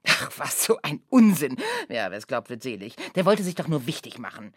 [0.08, 1.58] Ach, was so ein Unsinn.
[1.90, 2.96] Ja, wer es glaubt, wird selig.
[3.16, 4.54] Der wollte sich doch nur wichtig machen.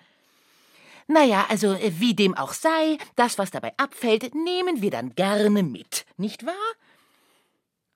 [1.07, 5.63] Naja, also äh, wie dem auch sei, das, was dabei abfällt, nehmen wir dann gerne
[5.63, 6.55] mit, nicht wahr?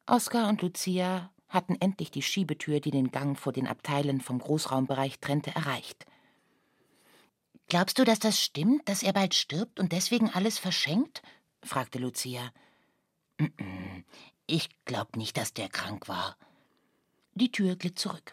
[0.06, 5.20] Oskar und Lucia hatten endlich die Schiebetür, die den Gang vor den Abteilen vom Großraumbereich
[5.20, 6.04] trennte, erreicht.
[7.68, 11.22] Glaubst du, dass das stimmt, dass er bald stirbt und deswegen alles verschenkt?
[11.62, 12.52] fragte Lucia.
[14.46, 16.36] Ich glaub nicht, dass der krank war.
[17.34, 18.32] Die Tür glitt zurück.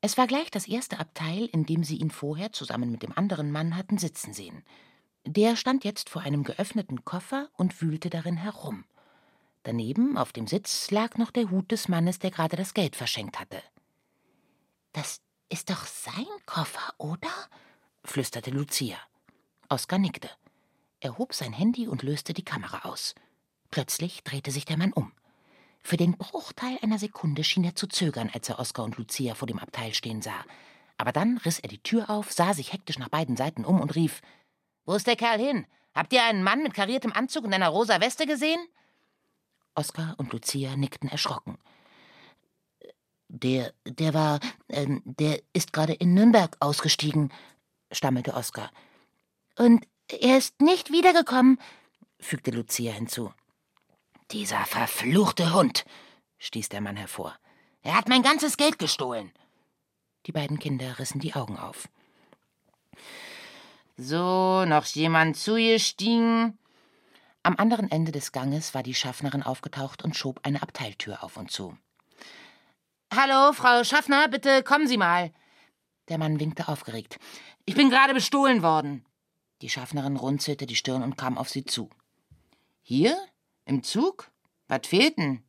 [0.00, 3.50] Es war gleich das erste Abteil, in dem sie ihn vorher zusammen mit dem anderen
[3.50, 4.64] Mann hatten sitzen sehen.
[5.26, 8.84] Der stand jetzt vor einem geöffneten Koffer und wühlte darin herum.
[9.64, 13.38] Daneben auf dem Sitz lag noch der Hut des Mannes, der gerade das Geld verschenkt
[13.38, 13.62] hatte.
[14.92, 17.28] Das ist doch sein Koffer, oder?
[18.04, 18.96] Flüsterte Lucia.
[19.68, 20.30] Oskar nickte.
[21.00, 23.14] Er hob sein Handy und löste die Kamera aus.
[23.70, 25.12] Plötzlich drehte sich der Mann um.
[25.80, 29.46] Für den Bruchteil einer Sekunde schien er zu zögern, als er Oskar und Lucia vor
[29.46, 30.44] dem Abteil stehen sah.
[30.96, 33.94] Aber dann riss er die Tür auf, sah sich hektisch nach beiden Seiten um und
[33.94, 34.20] rief:
[34.84, 35.66] Wo ist der Kerl hin?
[35.94, 38.60] Habt ihr einen Mann mit kariertem Anzug und einer rosa Weste gesehen?
[39.74, 41.58] Oskar und Lucia nickten erschrocken.
[43.28, 47.30] Der, der war, ähm, der ist gerade in Nürnberg ausgestiegen,
[47.92, 48.70] stammelte Oskar.
[49.56, 51.60] Und er ist nicht wiedergekommen,
[52.20, 53.32] fügte Lucia hinzu.
[54.30, 55.84] Dieser verfluchte Hund,
[56.38, 57.34] stieß der Mann hervor.
[57.82, 59.32] Er hat mein ganzes Geld gestohlen.
[60.26, 61.88] Die beiden Kinder rissen die Augen auf.
[63.96, 66.58] So, noch jemand zugestiegen?
[67.42, 71.50] Am anderen Ende des Ganges war die Schaffnerin aufgetaucht und schob eine Abteiltür auf und
[71.50, 71.76] zu.
[73.14, 75.32] Hallo, Frau Schaffner, bitte kommen Sie mal.
[76.08, 77.18] Der Mann winkte aufgeregt.
[77.68, 79.04] Ich bin gerade bestohlen worden.
[79.60, 81.90] Die Schaffnerin runzelte die Stirn und kam auf sie zu.
[82.80, 83.14] Hier?
[83.66, 84.30] Im Zug?
[84.68, 85.42] Was fehlt denn?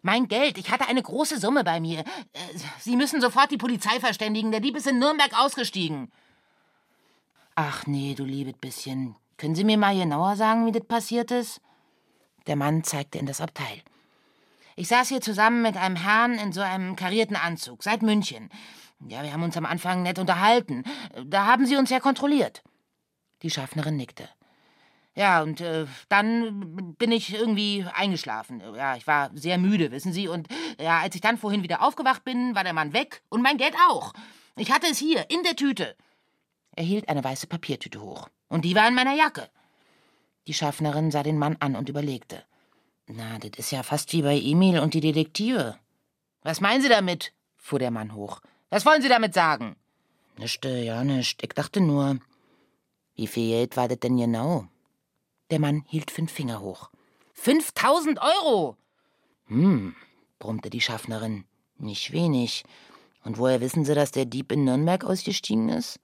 [0.00, 0.56] Mein Geld.
[0.56, 1.98] Ich hatte eine große Summe bei mir.
[1.98, 2.04] Äh,
[2.78, 4.52] Sie müssen sofort die Polizei verständigen.
[4.52, 6.12] Der Dieb ist in Nürnberg ausgestiegen.
[7.56, 9.16] Ach nee, du liebes bisschen.
[9.36, 11.60] Können Sie mir mal genauer sagen, wie das passiert ist?
[12.46, 13.82] Der Mann zeigte in das Abteil.
[14.76, 18.48] Ich saß hier zusammen mit einem Herrn in so einem karierten Anzug, seit München.
[19.06, 20.84] Ja, wir haben uns am Anfang nett unterhalten.
[21.24, 22.62] Da haben Sie uns ja kontrolliert.
[23.42, 24.28] Die Schaffnerin nickte.
[25.14, 28.62] Ja, und äh, dann bin ich irgendwie eingeschlafen.
[28.76, 30.28] Ja, ich war sehr müde, wissen Sie.
[30.28, 30.48] Und
[30.80, 33.74] ja, als ich dann vorhin wieder aufgewacht bin, war der Mann weg und mein Geld
[33.88, 34.12] auch.
[34.56, 35.96] Ich hatte es hier, in der Tüte.
[36.76, 38.28] Er hielt eine weiße Papiertüte hoch.
[38.48, 39.48] Und die war in meiner Jacke.
[40.46, 42.44] Die Schaffnerin sah den Mann an und überlegte.
[43.06, 45.76] Na, das ist ja fast wie bei Emil und die Detektive.
[46.42, 47.32] Was meinen Sie damit?
[47.56, 48.40] fuhr der Mann hoch.
[48.70, 49.76] Was wollen Sie damit sagen?
[50.36, 51.42] Nischte, ja, nischt.
[51.42, 52.18] Ich dachte nur,
[53.14, 54.68] wie viel Geld war das denn genau?
[55.50, 56.90] Der Mann hielt fünf Finger hoch.
[57.32, 58.76] Fünftausend Euro!
[59.46, 59.96] Hm,
[60.38, 61.44] brummte die Schaffnerin.
[61.78, 62.64] Nicht wenig.
[63.24, 65.98] Und woher wissen Sie, dass der Dieb in Nürnberg ausgestiegen ist?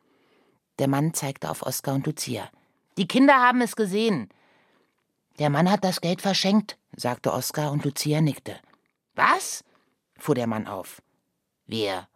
[0.78, 2.50] Der Mann zeigte auf Oskar und Lucia.
[2.96, 4.28] Die Kinder haben es gesehen.
[5.38, 8.56] Der Mann hat das Geld verschenkt, sagte Oskar und Lucia nickte.
[9.14, 9.64] Was?
[10.18, 11.02] fuhr der Mann auf.
[11.66, 12.08] Wer?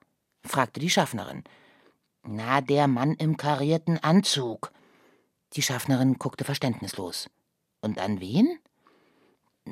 [0.48, 1.44] Fragte die Schaffnerin.
[2.22, 4.72] Na, der Mann im karierten Anzug.
[5.54, 7.30] Die Schaffnerin guckte verständnislos.
[7.80, 8.58] Und an wen?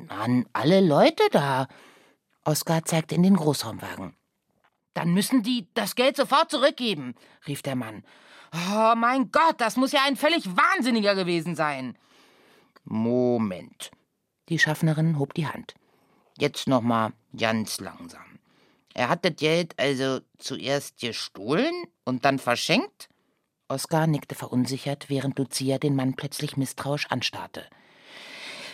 [0.07, 1.67] An alle Leute da.
[2.45, 4.15] Oskar zeigte in den Großraumwagen.
[4.93, 7.13] Dann müssen die das Geld sofort zurückgeben,
[7.47, 8.03] rief der Mann.
[8.53, 11.97] Oh mein Gott, das muss ja ein völlig Wahnsinniger gewesen sein.
[12.83, 13.91] Moment.
[14.49, 15.75] Die Schaffnerin hob die Hand.
[16.37, 18.26] Jetzt noch mal ganz langsam.
[18.97, 23.09] Er hat das Geld also zuerst gestohlen und dann verschenkt?
[23.67, 27.69] Oskar nickte verunsichert, während Lucia den Mann plötzlich misstrauisch anstarrte.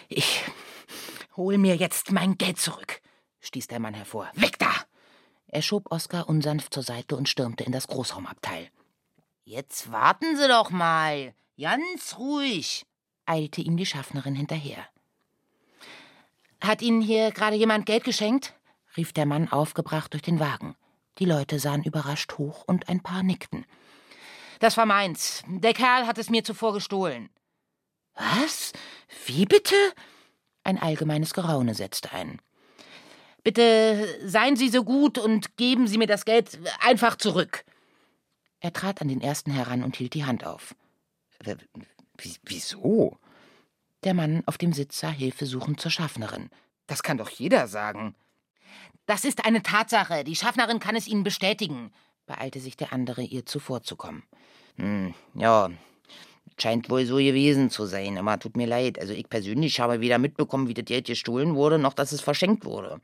[0.07, 0.39] Ich
[1.35, 3.01] hol mir jetzt mein Geld zurück,
[3.41, 4.31] stieß der Mann hervor.
[4.35, 4.71] Weg da!
[5.47, 8.69] Er schob Oskar unsanft zur Seite und stürmte in das Großraumabteil.
[9.43, 11.33] Jetzt warten Sie doch mal.
[11.59, 12.85] Ganz ruhig,
[13.25, 14.87] eilte ihm die Schaffnerin hinterher.
[16.61, 18.53] Hat Ihnen hier gerade jemand Geld geschenkt?
[18.97, 20.75] Rief der Mann aufgebracht durch den Wagen.
[21.19, 23.65] Die Leute sahen überrascht hoch und ein paar nickten.
[24.59, 25.43] Das war meins.
[25.47, 27.29] Der Kerl hat es mir zuvor gestohlen.
[28.15, 28.73] Was?
[29.25, 29.75] Wie bitte?
[30.63, 32.39] Ein allgemeines Geraune setzte ein.
[33.43, 37.65] Bitte seien Sie so gut und geben Sie mir das Geld einfach zurück.
[38.61, 40.75] Er trat an den ersten heran und hielt die Hand auf.
[41.43, 41.55] W
[42.43, 43.17] wieso?
[44.05, 46.49] Der Mann auf dem Sitz sah hilfesuchend zur Schaffnerin.
[46.87, 48.15] Das kann doch jeder sagen.
[49.05, 50.23] Das ist eine Tatsache.
[50.23, 51.91] Die Schaffnerin kann es Ihnen bestätigen,
[52.25, 54.23] beeilte sich der andere, ihr zuvorzukommen.
[54.77, 55.69] Hm, ja,
[56.57, 58.99] scheint wohl so gewesen zu sein, aber tut mir leid.
[58.99, 62.65] Also ich persönlich habe weder mitbekommen, wie das Geld gestohlen wurde, noch dass es verschenkt
[62.65, 63.01] wurde.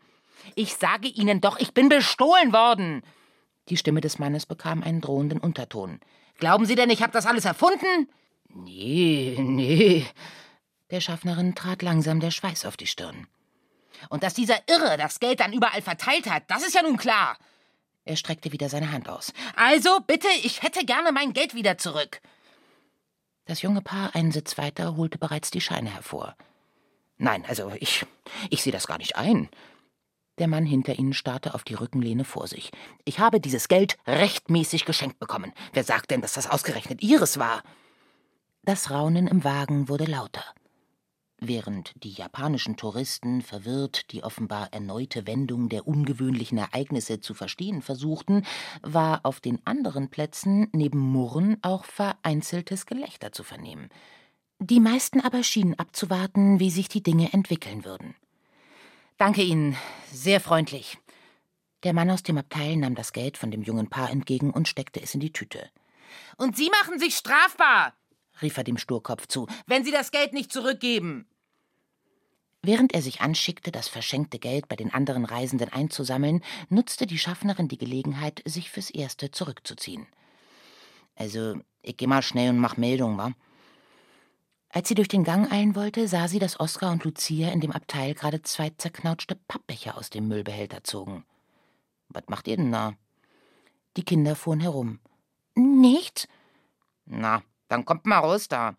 [0.55, 3.03] Ich sage Ihnen doch, ich bin bestohlen worden.
[3.67, 5.99] Die Stimme des Mannes bekam einen drohenden Unterton.
[6.37, 8.09] Glauben Sie denn, ich habe das alles erfunden?
[8.47, 10.05] Nee, nee.
[10.89, 13.27] Der Schaffnerin trat langsam der Schweiß auf die Stirn.
[14.07, 17.37] Und dass dieser Irre das Geld dann überall verteilt hat, das ist ja nun klar.
[18.05, 19.33] Er streckte wieder seine Hand aus.
[19.55, 22.21] Also, bitte, ich hätte gerne mein Geld wieder zurück.
[23.45, 26.35] Das junge Paar einen Sitz weiter holte bereits die Scheine hervor.
[27.17, 28.05] Nein, also ich.
[28.49, 29.49] ich sehe das gar nicht ein.
[30.39, 32.71] Der Mann hinter ihnen starrte auf die Rückenlehne vor sich.
[33.03, 35.51] Ich habe dieses Geld rechtmäßig geschenkt bekommen.
[35.73, 37.61] Wer sagt denn, dass das ausgerechnet Ihres war?
[38.63, 40.43] Das Raunen im Wagen wurde lauter.
[41.41, 48.45] Während die japanischen Touristen verwirrt die offenbar erneute Wendung der ungewöhnlichen Ereignisse zu verstehen versuchten,
[48.81, 53.89] war auf den anderen Plätzen neben Murren auch vereinzeltes Gelächter zu vernehmen.
[54.59, 58.15] Die meisten aber schienen abzuwarten, wie sich die Dinge entwickeln würden.
[59.17, 59.77] Danke Ihnen,
[60.11, 60.97] sehr freundlich.
[61.83, 65.01] Der Mann aus dem Abteil nahm das Geld von dem jungen Paar entgegen und steckte
[65.01, 65.69] es in die Tüte.
[66.35, 67.93] Und Sie machen sich strafbar,
[68.41, 71.27] rief er dem Sturkopf zu, wenn Sie das Geld nicht zurückgeben.
[72.61, 77.69] Während er sich anschickte, das verschenkte Geld bei den anderen Reisenden einzusammeln, nutzte die Schaffnerin
[77.69, 80.07] die Gelegenheit, sich fürs Erste zurückzuziehen.
[81.15, 83.31] Also, ich geh mal schnell und mach Meldung, wa?
[84.71, 87.71] Als sie durch den Gang eilen wollte, sah sie, dass Oskar und Lucia in dem
[87.71, 91.25] Abteil gerade zwei zerknautschte Pappbecher aus dem Müllbehälter zogen.
[92.09, 92.93] Was macht ihr denn da?
[93.97, 94.99] Die Kinder fuhren herum.
[95.55, 96.27] Nichts.
[97.05, 98.75] Na, dann kommt mal raus da.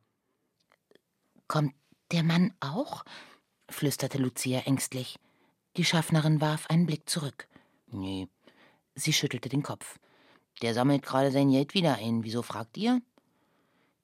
[1.49, 1.75] Kommt
[2.13, 3.05] der Mann auch?
[3.71, 5.19] flüsterte Lucia ängstlich.
[5.77, 7.49] Die Schaffnerin warf einen Blick zurück.
[7.87, 8.29] Nee.
[8.95, 9.99] Sie schüttelte den Kopf.
[10.63, 12.25] Der sammelt gerade sein Geld wieder ein.
[12.25, 13.01] Wieso fragt ihr?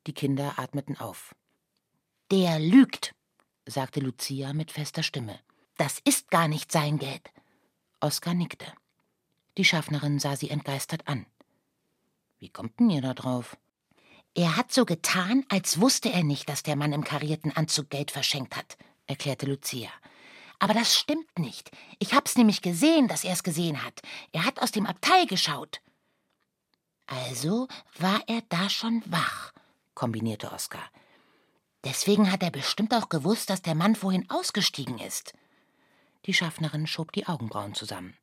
[0.07, 1.35] Die Kinder atmeten auf.
[2.31, 3.15] Der lügt,
[3.67, 5.41] sagte Lucia mit fester Stimme.
[5.77, 7.31] Das ist gar nicht sein Geld.
[8.01, 8.67] Oskar nickte.
[9.59, 11.27] Die Schaffnerin sah sie entgeistert an.
[12.39, 13.57] Wie kommt denn ihr da drauf?
[14.39, 18.11] Er hat so getan, als wusste er nicht, dass der Mann im karierten Anzug Geld
[18.11, 19.89] verschenkt hat, erklärte Lucia.
[20.59, 21.71] Aber das stimmt nicht.
[22.01, 24.03] Ich hab's nämlich gesehen, dass er es gesehen hat.
[24.33, 25.81] Er hat aus dem Abteil geschaut.
[27.07, 27.67] Also
[27.99, 29.53] war er da schon wach,
[29.95, 30.85] kombinierte Oskar.
[31.85, 35.33] Deswegen hat er bestimmt auch gewusst, dass der Mann vorhin ausgestiegen ist.
[36.27, 38.19] Die Schaffnerin schob die Augenbrauen zusammen.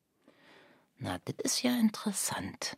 [0.99, 2.78] Na, das ist ja interessant.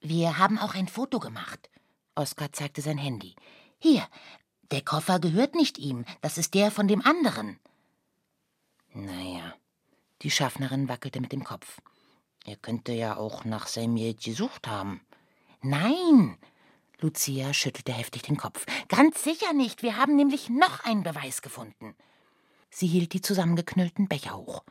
[0.00, 1.68] Wir haben auch ein Foto gemacht.
[2.14, 3.34] Oskar zeigte sein Handy.
[3.78, 4.06] Hier,
[4.70, 7.58] der Koffer gehört nicht ihm, das ist der von dem anderen.
[8.94, 9.54] Naja,
[10.22, 11.80] die Schaffnerin wackelte mit dem Kopf.
[12.44, 15.00] Er könnte ja auch nach Geld gesucht haben.
[15.62, 16.38] Nein,
[17.00, 18.66] Lucia schüttelte heftig den Kopf.
[18.88, 19.82] Ganz sicher nicht.
[19.82, 21.96] Wir haben nämlich noch einen Beweis gefunden.
[22.70, 24.64] Sie hielt die zusammengeknüllten Becher hoch.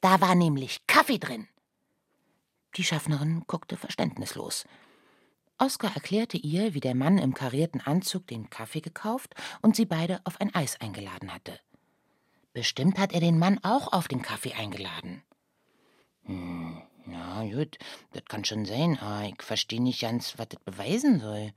[0.00, 1.48] Da war nämlich Kaffee drin.
[2.76, 4.64] Die Schaffnerin guckte verständnislos.
[5.58, 10.20] Oskar erklärte ihr, wie der Mann im karierten Anzug den Kaffee gekauft und sie beide
[10.24, 11.58] auf ein Eis eingeladen hatte.
[12.52, 15.22] Bestimmt hat er den Mann auch auf den Kaffee eingeladen.
[16.24, 17.78] Hm, na gut,
[18.12, 21.52] das kann schon sein, aber ich verstehe nicht ganz, was das beweisen soll.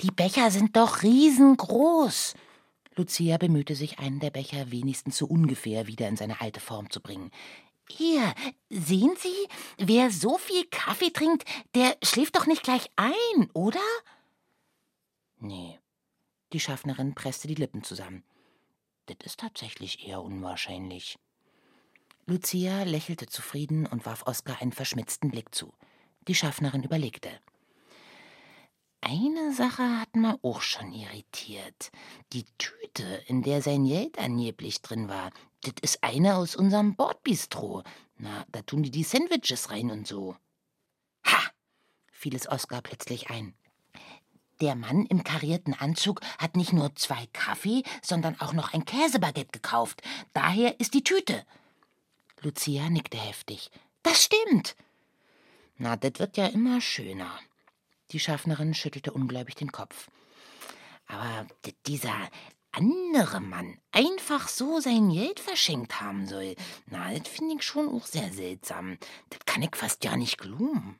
[0.00, 2.34] Die Becher sind doch riesengroß.
[2.96, 7.00] Lucia bemühte sich, einen der Becher wenigstens so ungefähr wieder in seine alte Form zu
[7.00, 7.30] bringen.
[7.96, 8.34] Hier,
[8.68, 13.80] sehen Sie, wer so viel Kaffee trinkt, der schläft doch nicht gleich ein, oder?
[15.38, 15.78] Nee.
[16.52, 18.22] Die Schaffnerin presste die Lippen zusammen.
[19.06, 21.18] Das ist tatsächlich eher unwahrscheinlich.
[22.26, 25.74] Lucia lächelte zufrieden und warf Oskar einen verschmitzten Blick zu.
[26.28, 27.40] Die Schaffnerin überlegte.
[29.02, 31.90] Eine Sache hat mir auch schon irritiert.
[32.32, 35.30] Die Tüte, in der sein Geld angeblich drin war,
[35.62, 37.82] das ist eine aus unserem Bordbistro.
[38.18, 40.36] Na, da tun die die Sandwiches rein und so.
[41.24, 41.40] Ha!
[42.12, 43.54] fiel es Oskar plötzlich ein.
[44.60, 49.52] Der Mann im karierten Anzug hat nicht nur zwei Kaffee, sondern auch noch ein Käsebaguette
[49.52, 50.02] gekauft.
[50.34, 51.46] Daher ist die Tüte.
[52.42, 53.70] Lucia nickte heftig.
[54.02, 54.76] Das stimmt.
[55.78, 57.38] Na, das wird ja immer schöner.
[58.12, 60.08] Die Schaffnerin schüttelte ungläubig den Kopf.
[61.06, 61.46] Aber
[61.86, 62.14] dieser
[62.72, 66.54] andere Mann einfach so sein Geld verschenkt haben soll,
[66.86, 68.98] na, das finde ich schon auch sehr seltsam.
[69.28, 70.98] Das kann ich fast ja nicht glauben.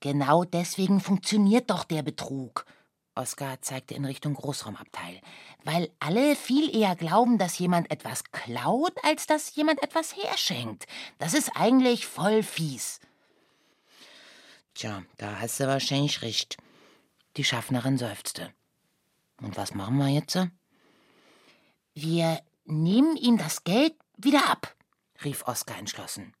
[0.00, 2.66] Genau deswegen funktioniert doch der Betrug.
[3.14, 5.20] Oskar zeigte in Richtung Großraumabteil.
[5.64, 10.86] Weil alle viel eher glauben, dass jemand etwas klaut, als dass jemand etwas herschenkt.
[11.18, 13.00] Das ist eigentlich voll fies.
[14.76, 16.58] Tja, da hast du wahrscheinlich recht.
[17.38, 18.52] Die Schaffnerin seufzte.
[19.40, 20.38] Und was machen wir jetzt?
[21.94, 24.76] Wir nehmen ihm das Geld wieder ab,
[25.24, 26.34] rief Oskar entschlossen.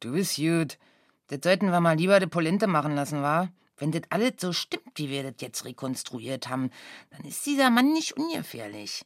[0.00, 0.78] Du bist gut.
[1.26, 3.50] Das sollten wir mal lieber die Polente machen lassen, wa?
[3.76, 6.70] Wenn das alles so stimmt, wie wir das jetzt rekonstruiert haben,
[7.10, 9.04] dann ist dieser Mann nicht ungefährlich.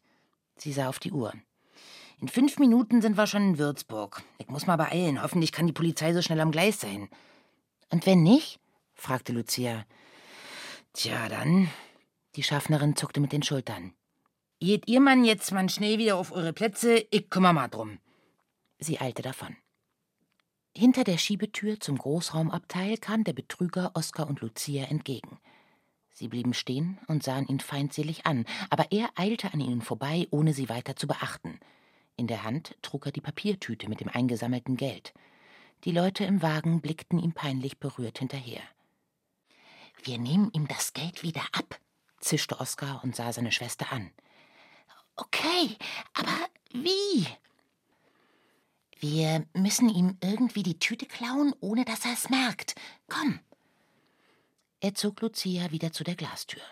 [0.59, 1.33] Sie sah auf die Uhr.
[2.21, 4.23] In fünf Minuten sind wir schon in Würzburg.
[4.39, 5.21] Ich muss mal beeilen.
[5.21, 7.09] Hoffentlich kann die Polizei so schnell am Gleis sein.
[7.91, 8.61] Und wenn nicht?
[8.95, 9.85] fragte Lucia.
[10.93, 11.69] Tja, dann.
[12.37, 13.93] Die Schaffnerin zuckte mit den Schultern.
[14.61, 17.99] Geht ihr Mann jetzt mal schnell wieder auf eure Plätze, ich kümmere mal drum.
[18.79, 19.57] Sie eilte davon.
[20.77, 25.39] Hinter der Schiebetür zum Großraumabteil kam der Betrüger Oskar und Lucia entgegen.
[26.13, 30.53] Sie blieben stehen und sahen ihn feindselig an, aber er eilte an ihnen vorbei, ohne
[30.53, 31.59] sie weiter zu beachten.
[32.17, 35.15] In der Hand trug er die Papiertüte mit dem eingesammelten Geld.
[35.85, 38.63] Die Leute im Wagen blickten ihm peinlich berührt hinterher.
[40.03, 41.79] Wir nehmen ihm das Geld wieder ab,
[42.21, 44.11] zischte Oskar und sah seine Schwester an.
[45.17, 45.77] Okay,
[46.15, 47.27] aber wie?
[48.99, 52.75] Wir müssen ihm irgendwie die Tüte klauen, ohne dass er es merkt.
[53.09, 53.41] Komm.
[54.81, 56.63] Er zog Lucia wieder zu der Glastür.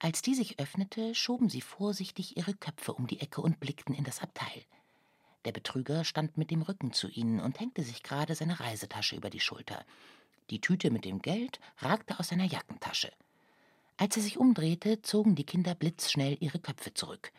[0.00, 4.04] Als die sich öffnete, schoben sie vorsichtig ihre Köpfe um die Ecke und blickten in
[4.04, 4.64] das Abteil.
[5.44, 9.30] Der Betrüger stand mit dem Rücken zu ihnen und hängte sich gerade seine Reisetasche über
[9.30, 9.84] die Schulter.
[10.50, 13.12] Die Tüte mit dem Geld ragte aus seiner Jackentasche.
[13.96, 17.32] Als er sich umdrehte, zogen die Kinder blitzschnell ihre Köpfe zurück.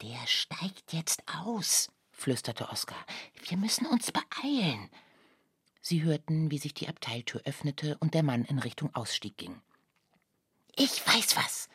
[0.00, 3.04] Der steigt jetzt aus, flüsterte Oskar.
[3.44, 4.90] Wir müssen uns beeilen.
[5.80, 9.60] Sie hörten, wie sich die Abteiltür öffnete und der Mann in Richtung Ausstieg ging.
[10.76, 11.68] Ich weiß was.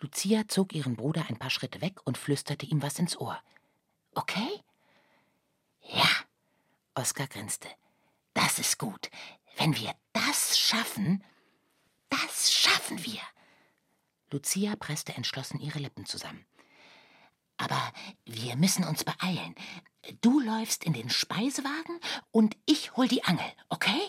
[0.00, 3.38] Lucia zog ihren Bruder ein paar Schritte weg und flüsterte ihm was ins Ohr.
[4.18, 4.60] Okay?
[5.80, 6.08] Ja,
[6.94, 7.68] Oskar grinste.
[8.34, 9.10] Das ist gut.
[9.58, 11.22] Wenn wir das schaffen,
[12.08, 13.20] das schaffen wir.
[14.32, 16.44] Lucia presste entschlossen ihre Lippen zusammen.
[17.58, 17.80] Aber
[18.24, 19.54] wir müssen uns beeilen.
[20.20, 22.00] Du läufst in den Speisewagen
[22.32, 24.00] und ich hol die Angel, okay?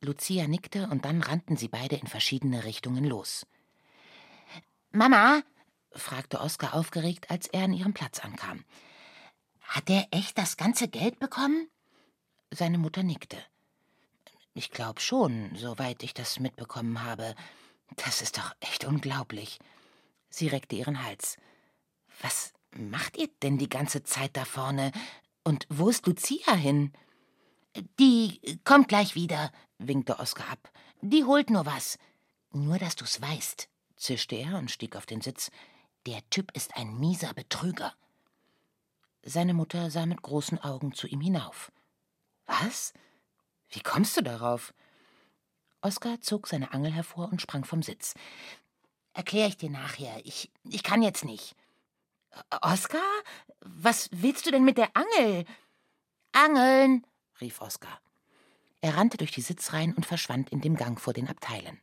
[0.00, 3.46] Lucia nickte und dann rannten sie beide in verschiedene Richtungen los.
[4.90, 5.42] Mama,
[5.92, 8.64] fragte Oskar aufgeregt, als er an ihrem Platz ankam.
[9.68, 11.68] Hat er echt das ganze Geld bekommen?
[12.50, 13.36] Seine Mutter nickte.
[14.54, 17.34] Ich glaube schon, soweit ich das mitbekommen habe.
[17.96, 19.58] Das ist doch echt unglaublich.
[20.30, 21.36] Sie reckte ihren Hals.
[22.22, 24.92] Was macht ihr denn die ganze Zeit da vorne?
[25.44, 26.92] Und wo ist Lucia hin?
[27.98, 30.70] Die kommt gleich wieder, winkte Oskar ab.
[31.02, 31.98] Die holt nur was.
[32.52, 35.50] Nur, dass du's weißt, zischte er und stieg auf den Sitz.
[36.06, 37.92] Der Typ ist ein mieser Betrüger.
[39.28, 41.72] Seine Mutter sah mit großen Augen zu ihm hinauf.
[42.46, 42.92] Was?
[43.68, 44.72] Wie kommst du darauf?
[45.80, 48.14] Oskar zog seine Angel hervor und sprang vom Sitz.
[49.14, 50.20] Erklär ich dir nachher.
[50.24, 51.56] Ich, ich kann jetzt nicht.
[52.62, 53.00] Oskar?
[53.58, 55.44] Was willst du denn mit der Angel?
[56.30, 57.04] Angeln,
[57.40, 58.00] rief Oskar.
[58.80, 61.80] Er rannte durch die Sitzreihen und verschwand in dem Gang vor den Abteilen.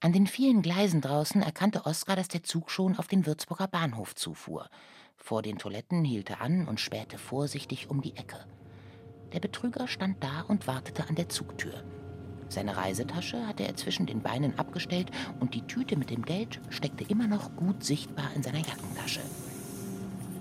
[0.00, 4.14] An den vielen Gleisen draußen erkannte Oskar, dass der Zug schon auf den Würzburger Bahnhof
[4.14, 4.68] zufuhr.
[5.24, 8.44] Vor den Toiletten hielt er an und spähte vorsichtig um die Ecke.
[9.32, 11.82] Der Betrüger stand da und wartete an der Zugtür.
[12.50, 15.10] Seine Reisetasche hatte er zwischen den Beinen abgestellt
[15.40, 19.22] und die Tüte mit dem Geld steckte immer noch gut sichtbar in seiner Jackentasche.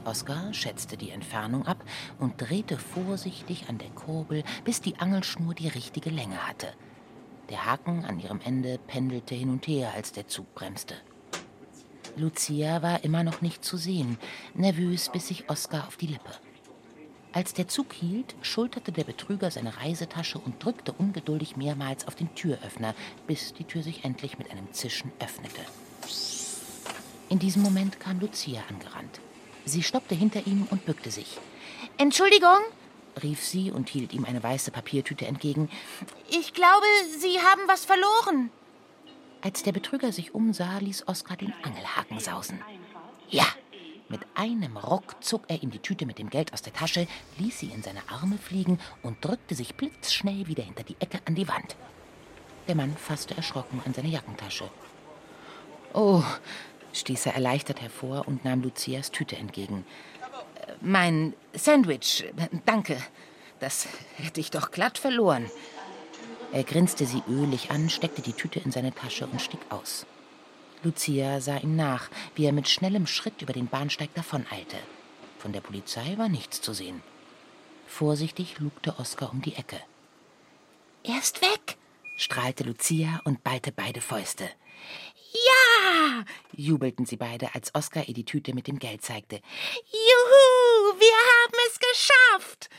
[0.03, 1.85] Oskar schätzte die Entfernung ab
[2.19, 6.67] und drehte vorsichtig an der Kurbel, bis die Angelschnur die richtige Länge hatte.
[7.49, 10.95] Der Haken an ihrem Ende pendelte hin und her, als der Zug bremste.
[12.15, 14.17] Lucia war immer noch nicht zu sehen.
[14.53, 16.31] Nervös biss sich Oskar auf die Lippe.
[17.31, 22.33] Als der Zug hielt, schulterte der Betrüger seine Reisetasche und drückte ungeduldig mehrmals auf den
[22.35, 22.93] Türöffner,
[23.25, 25.61] bis die Tür sich endlich mit einem Zischen öffnete.
[27.29, 29.19] In diesem Moment kam Lucia angerannt.
[29.65, 31.39] Sie stoppte hinter ihm und bückte sich.
[31.97, 32.59] Entschuldigung,
[33.23, 35.69] rief sie und hielt ihm eine weiße Papiertüte entgegen.
[36.29, 36.85] Ich glaube,
[37.17, 38.51] Sie haben was verloren.
[39.43, 42.61] Als der Betrüger sich umsah, ließ Oskar den Angelhaken sausen.
[43.29, 43.45] Ja,
[44.07, 47.07] mit einem Ruck zog er ihm die Tüte mit dem Geld aus der Tasche,
[47.39, 51.35] ließ sie in seine Arme fliegen und drückte sich blitzschnell wieder hinter die Ecke an
[51.35, 51.75] die Wand.
[52.69, 54.69] Der Mann fasste erschrocken an seine Jackentasche.
[55.93, 56.23] Oh,
[56.93, 59.85] stieß er erleichtert hervor und nahm Lucias Tüte entgegen.
[60.79, 62.23] Mein Sandwich,
[62.65, 62.97] danke.
[63.59, 65.51] Das hätte ich doch glatt verloren.
[66.53, 70.05] Er grinste sie ölig an, steckte die Tüte in seine Tasche und stieg aus.
[70.83, 74.77] Lucia sah ihm nach, wie er mit schnellem Schritt über den Bahnsteig davoneilte.
[75.39, 77.01] Von der Polizei war nichts zu sehen.
[77.87, 79.79] Vorsichtig lugte Oskar um die Ecke.
[81.03, 81.77] Er ist weg,
[82.17, 84.47] strahlte Lucia und ballte beide Fäuste.
[85.33, 86.23] Ja!
[86.51, 89.37] jubelten sie beide, als Oskar ihr die Tüte mit dem Geld zeigte.
[89.91, 92.69] Juhu, wir haben es geschafft!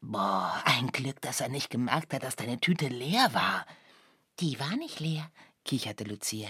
[0.00, 3.66] Boah, ein Glück, dass er nicht gemerkt hat, dass deine Tüte leer war.
[4.40, 5.30] Die war nicht leer,
[5.64, 6.48] kicherte Lucia.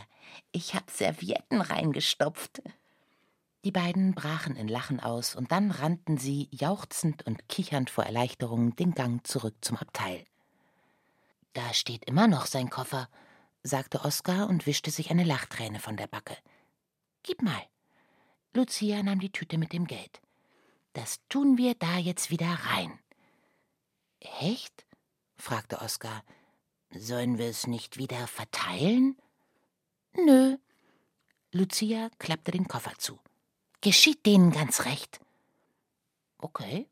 [0.52, 2.62] Ich hab Servietten reingestopft.
[3.64, 8.76] Die beiden brachen in Lachen aus, und dann rannten sie, jauchzend und kichernd vor Erleichterung,
[8.76, 10.24] den Gang zurück zum Abteil.
[11.54, 13.08] Da steht immer noch sein Koffer,
[13.62, 16.36] sagte Oskar und wischte sich eine Lachträne von der Backe.
[17.22, 17.62] Gib mal.
[18.54, 20.20] Lucia nahm die Tüte mit dem Geld.
[20.92, 22.98] Das tun wir da jetzt wieder rein.
[24.20, 24.86] Echt?
[25.36, 26.22] fragte Oskar.
[26.90, 29.16] Sollen wir es nicht wieder verteilen?
[30.14, 30.56] Nö.
[31.52, 33.18] Lucia klappte den Koffer zu.
[33.80, 35.20] Geschieht denen ganz recht.
[36.38, 36.88] Okay,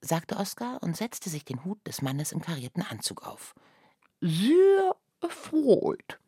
[0.00, 3.54] sagte Oskar und setzte sich den Hut des Mannes im karierten Anzug auf.
[4.20, 6.18] Sehr erfreut,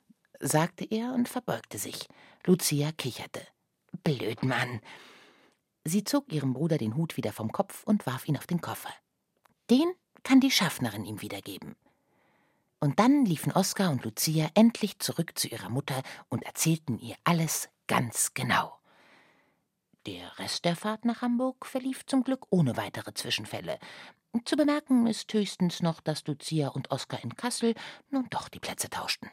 [0.41, 2.09] sagte er und verbeugte sich.
[2.45, 3.47] Lucia kicherte.
[4.05, 4.81] Blöd Mann.
[5.85, 8.93] Sie zog ihrem Bruder den Hut wieder vom Kopf und warf ihn auf den Koffer.
[9.71, 9.93] Den
[10.23, 11.77] kann die Schaffnerin ihm wiedergeben.
[12.79, 17.69] Und dann liefen Oskar und Lucia endlich zurück zu ihrer Mutter und erzählten ihr alles
[17.87, 18.79] ganz genau.
[20.07, 23.79] Der Rest der Fahrt nach Hamburg verlief zum Glück ohne weitere Zwischenfälle.
[24.47, 27.75] Zu bemerken ist höchstens noch, dass Lucia und Oskar in Kassel
[28.09, 29.31] nun doch die Plätze tauschten.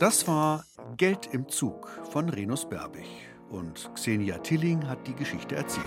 [0.00, 0.64] Das war
[0.96, 3.06] Geld im Zug von Renus Berbig.
[3.50, 5.86] Und Xenia Tilling hat die Geschichte erzählt.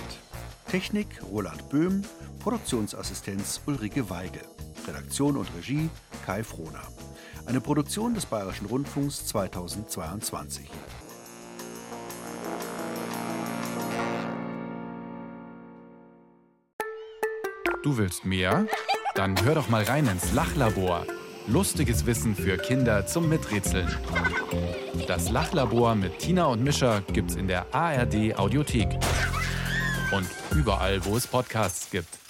[0.68, 2.04] Technik Roland Böhm,
[2.40, 4.42] Produktionsassistenz Ulrike Weigel.
[4.88, 5.90] Redaktion und Regie
[6.26, 6.84] Kai Frohner.
[7.46, 10.70] Eine Produktion des Bayerischen Rundfunks 2022.
[17.84, 18.66] Du willst mehr?
[19.16, 21.06] Dann hör doch mal rein ins Lachlabor.
[21.48, 23.88] Lustiges Wissen für Kinder zum Miträtseln.
[25.08, 28.88] Das Lachlabor mit Tina und Mischa gibt's in der ARD Audiothek.
[30.12, 32.23] Und überall, wo es Podcasts gibt.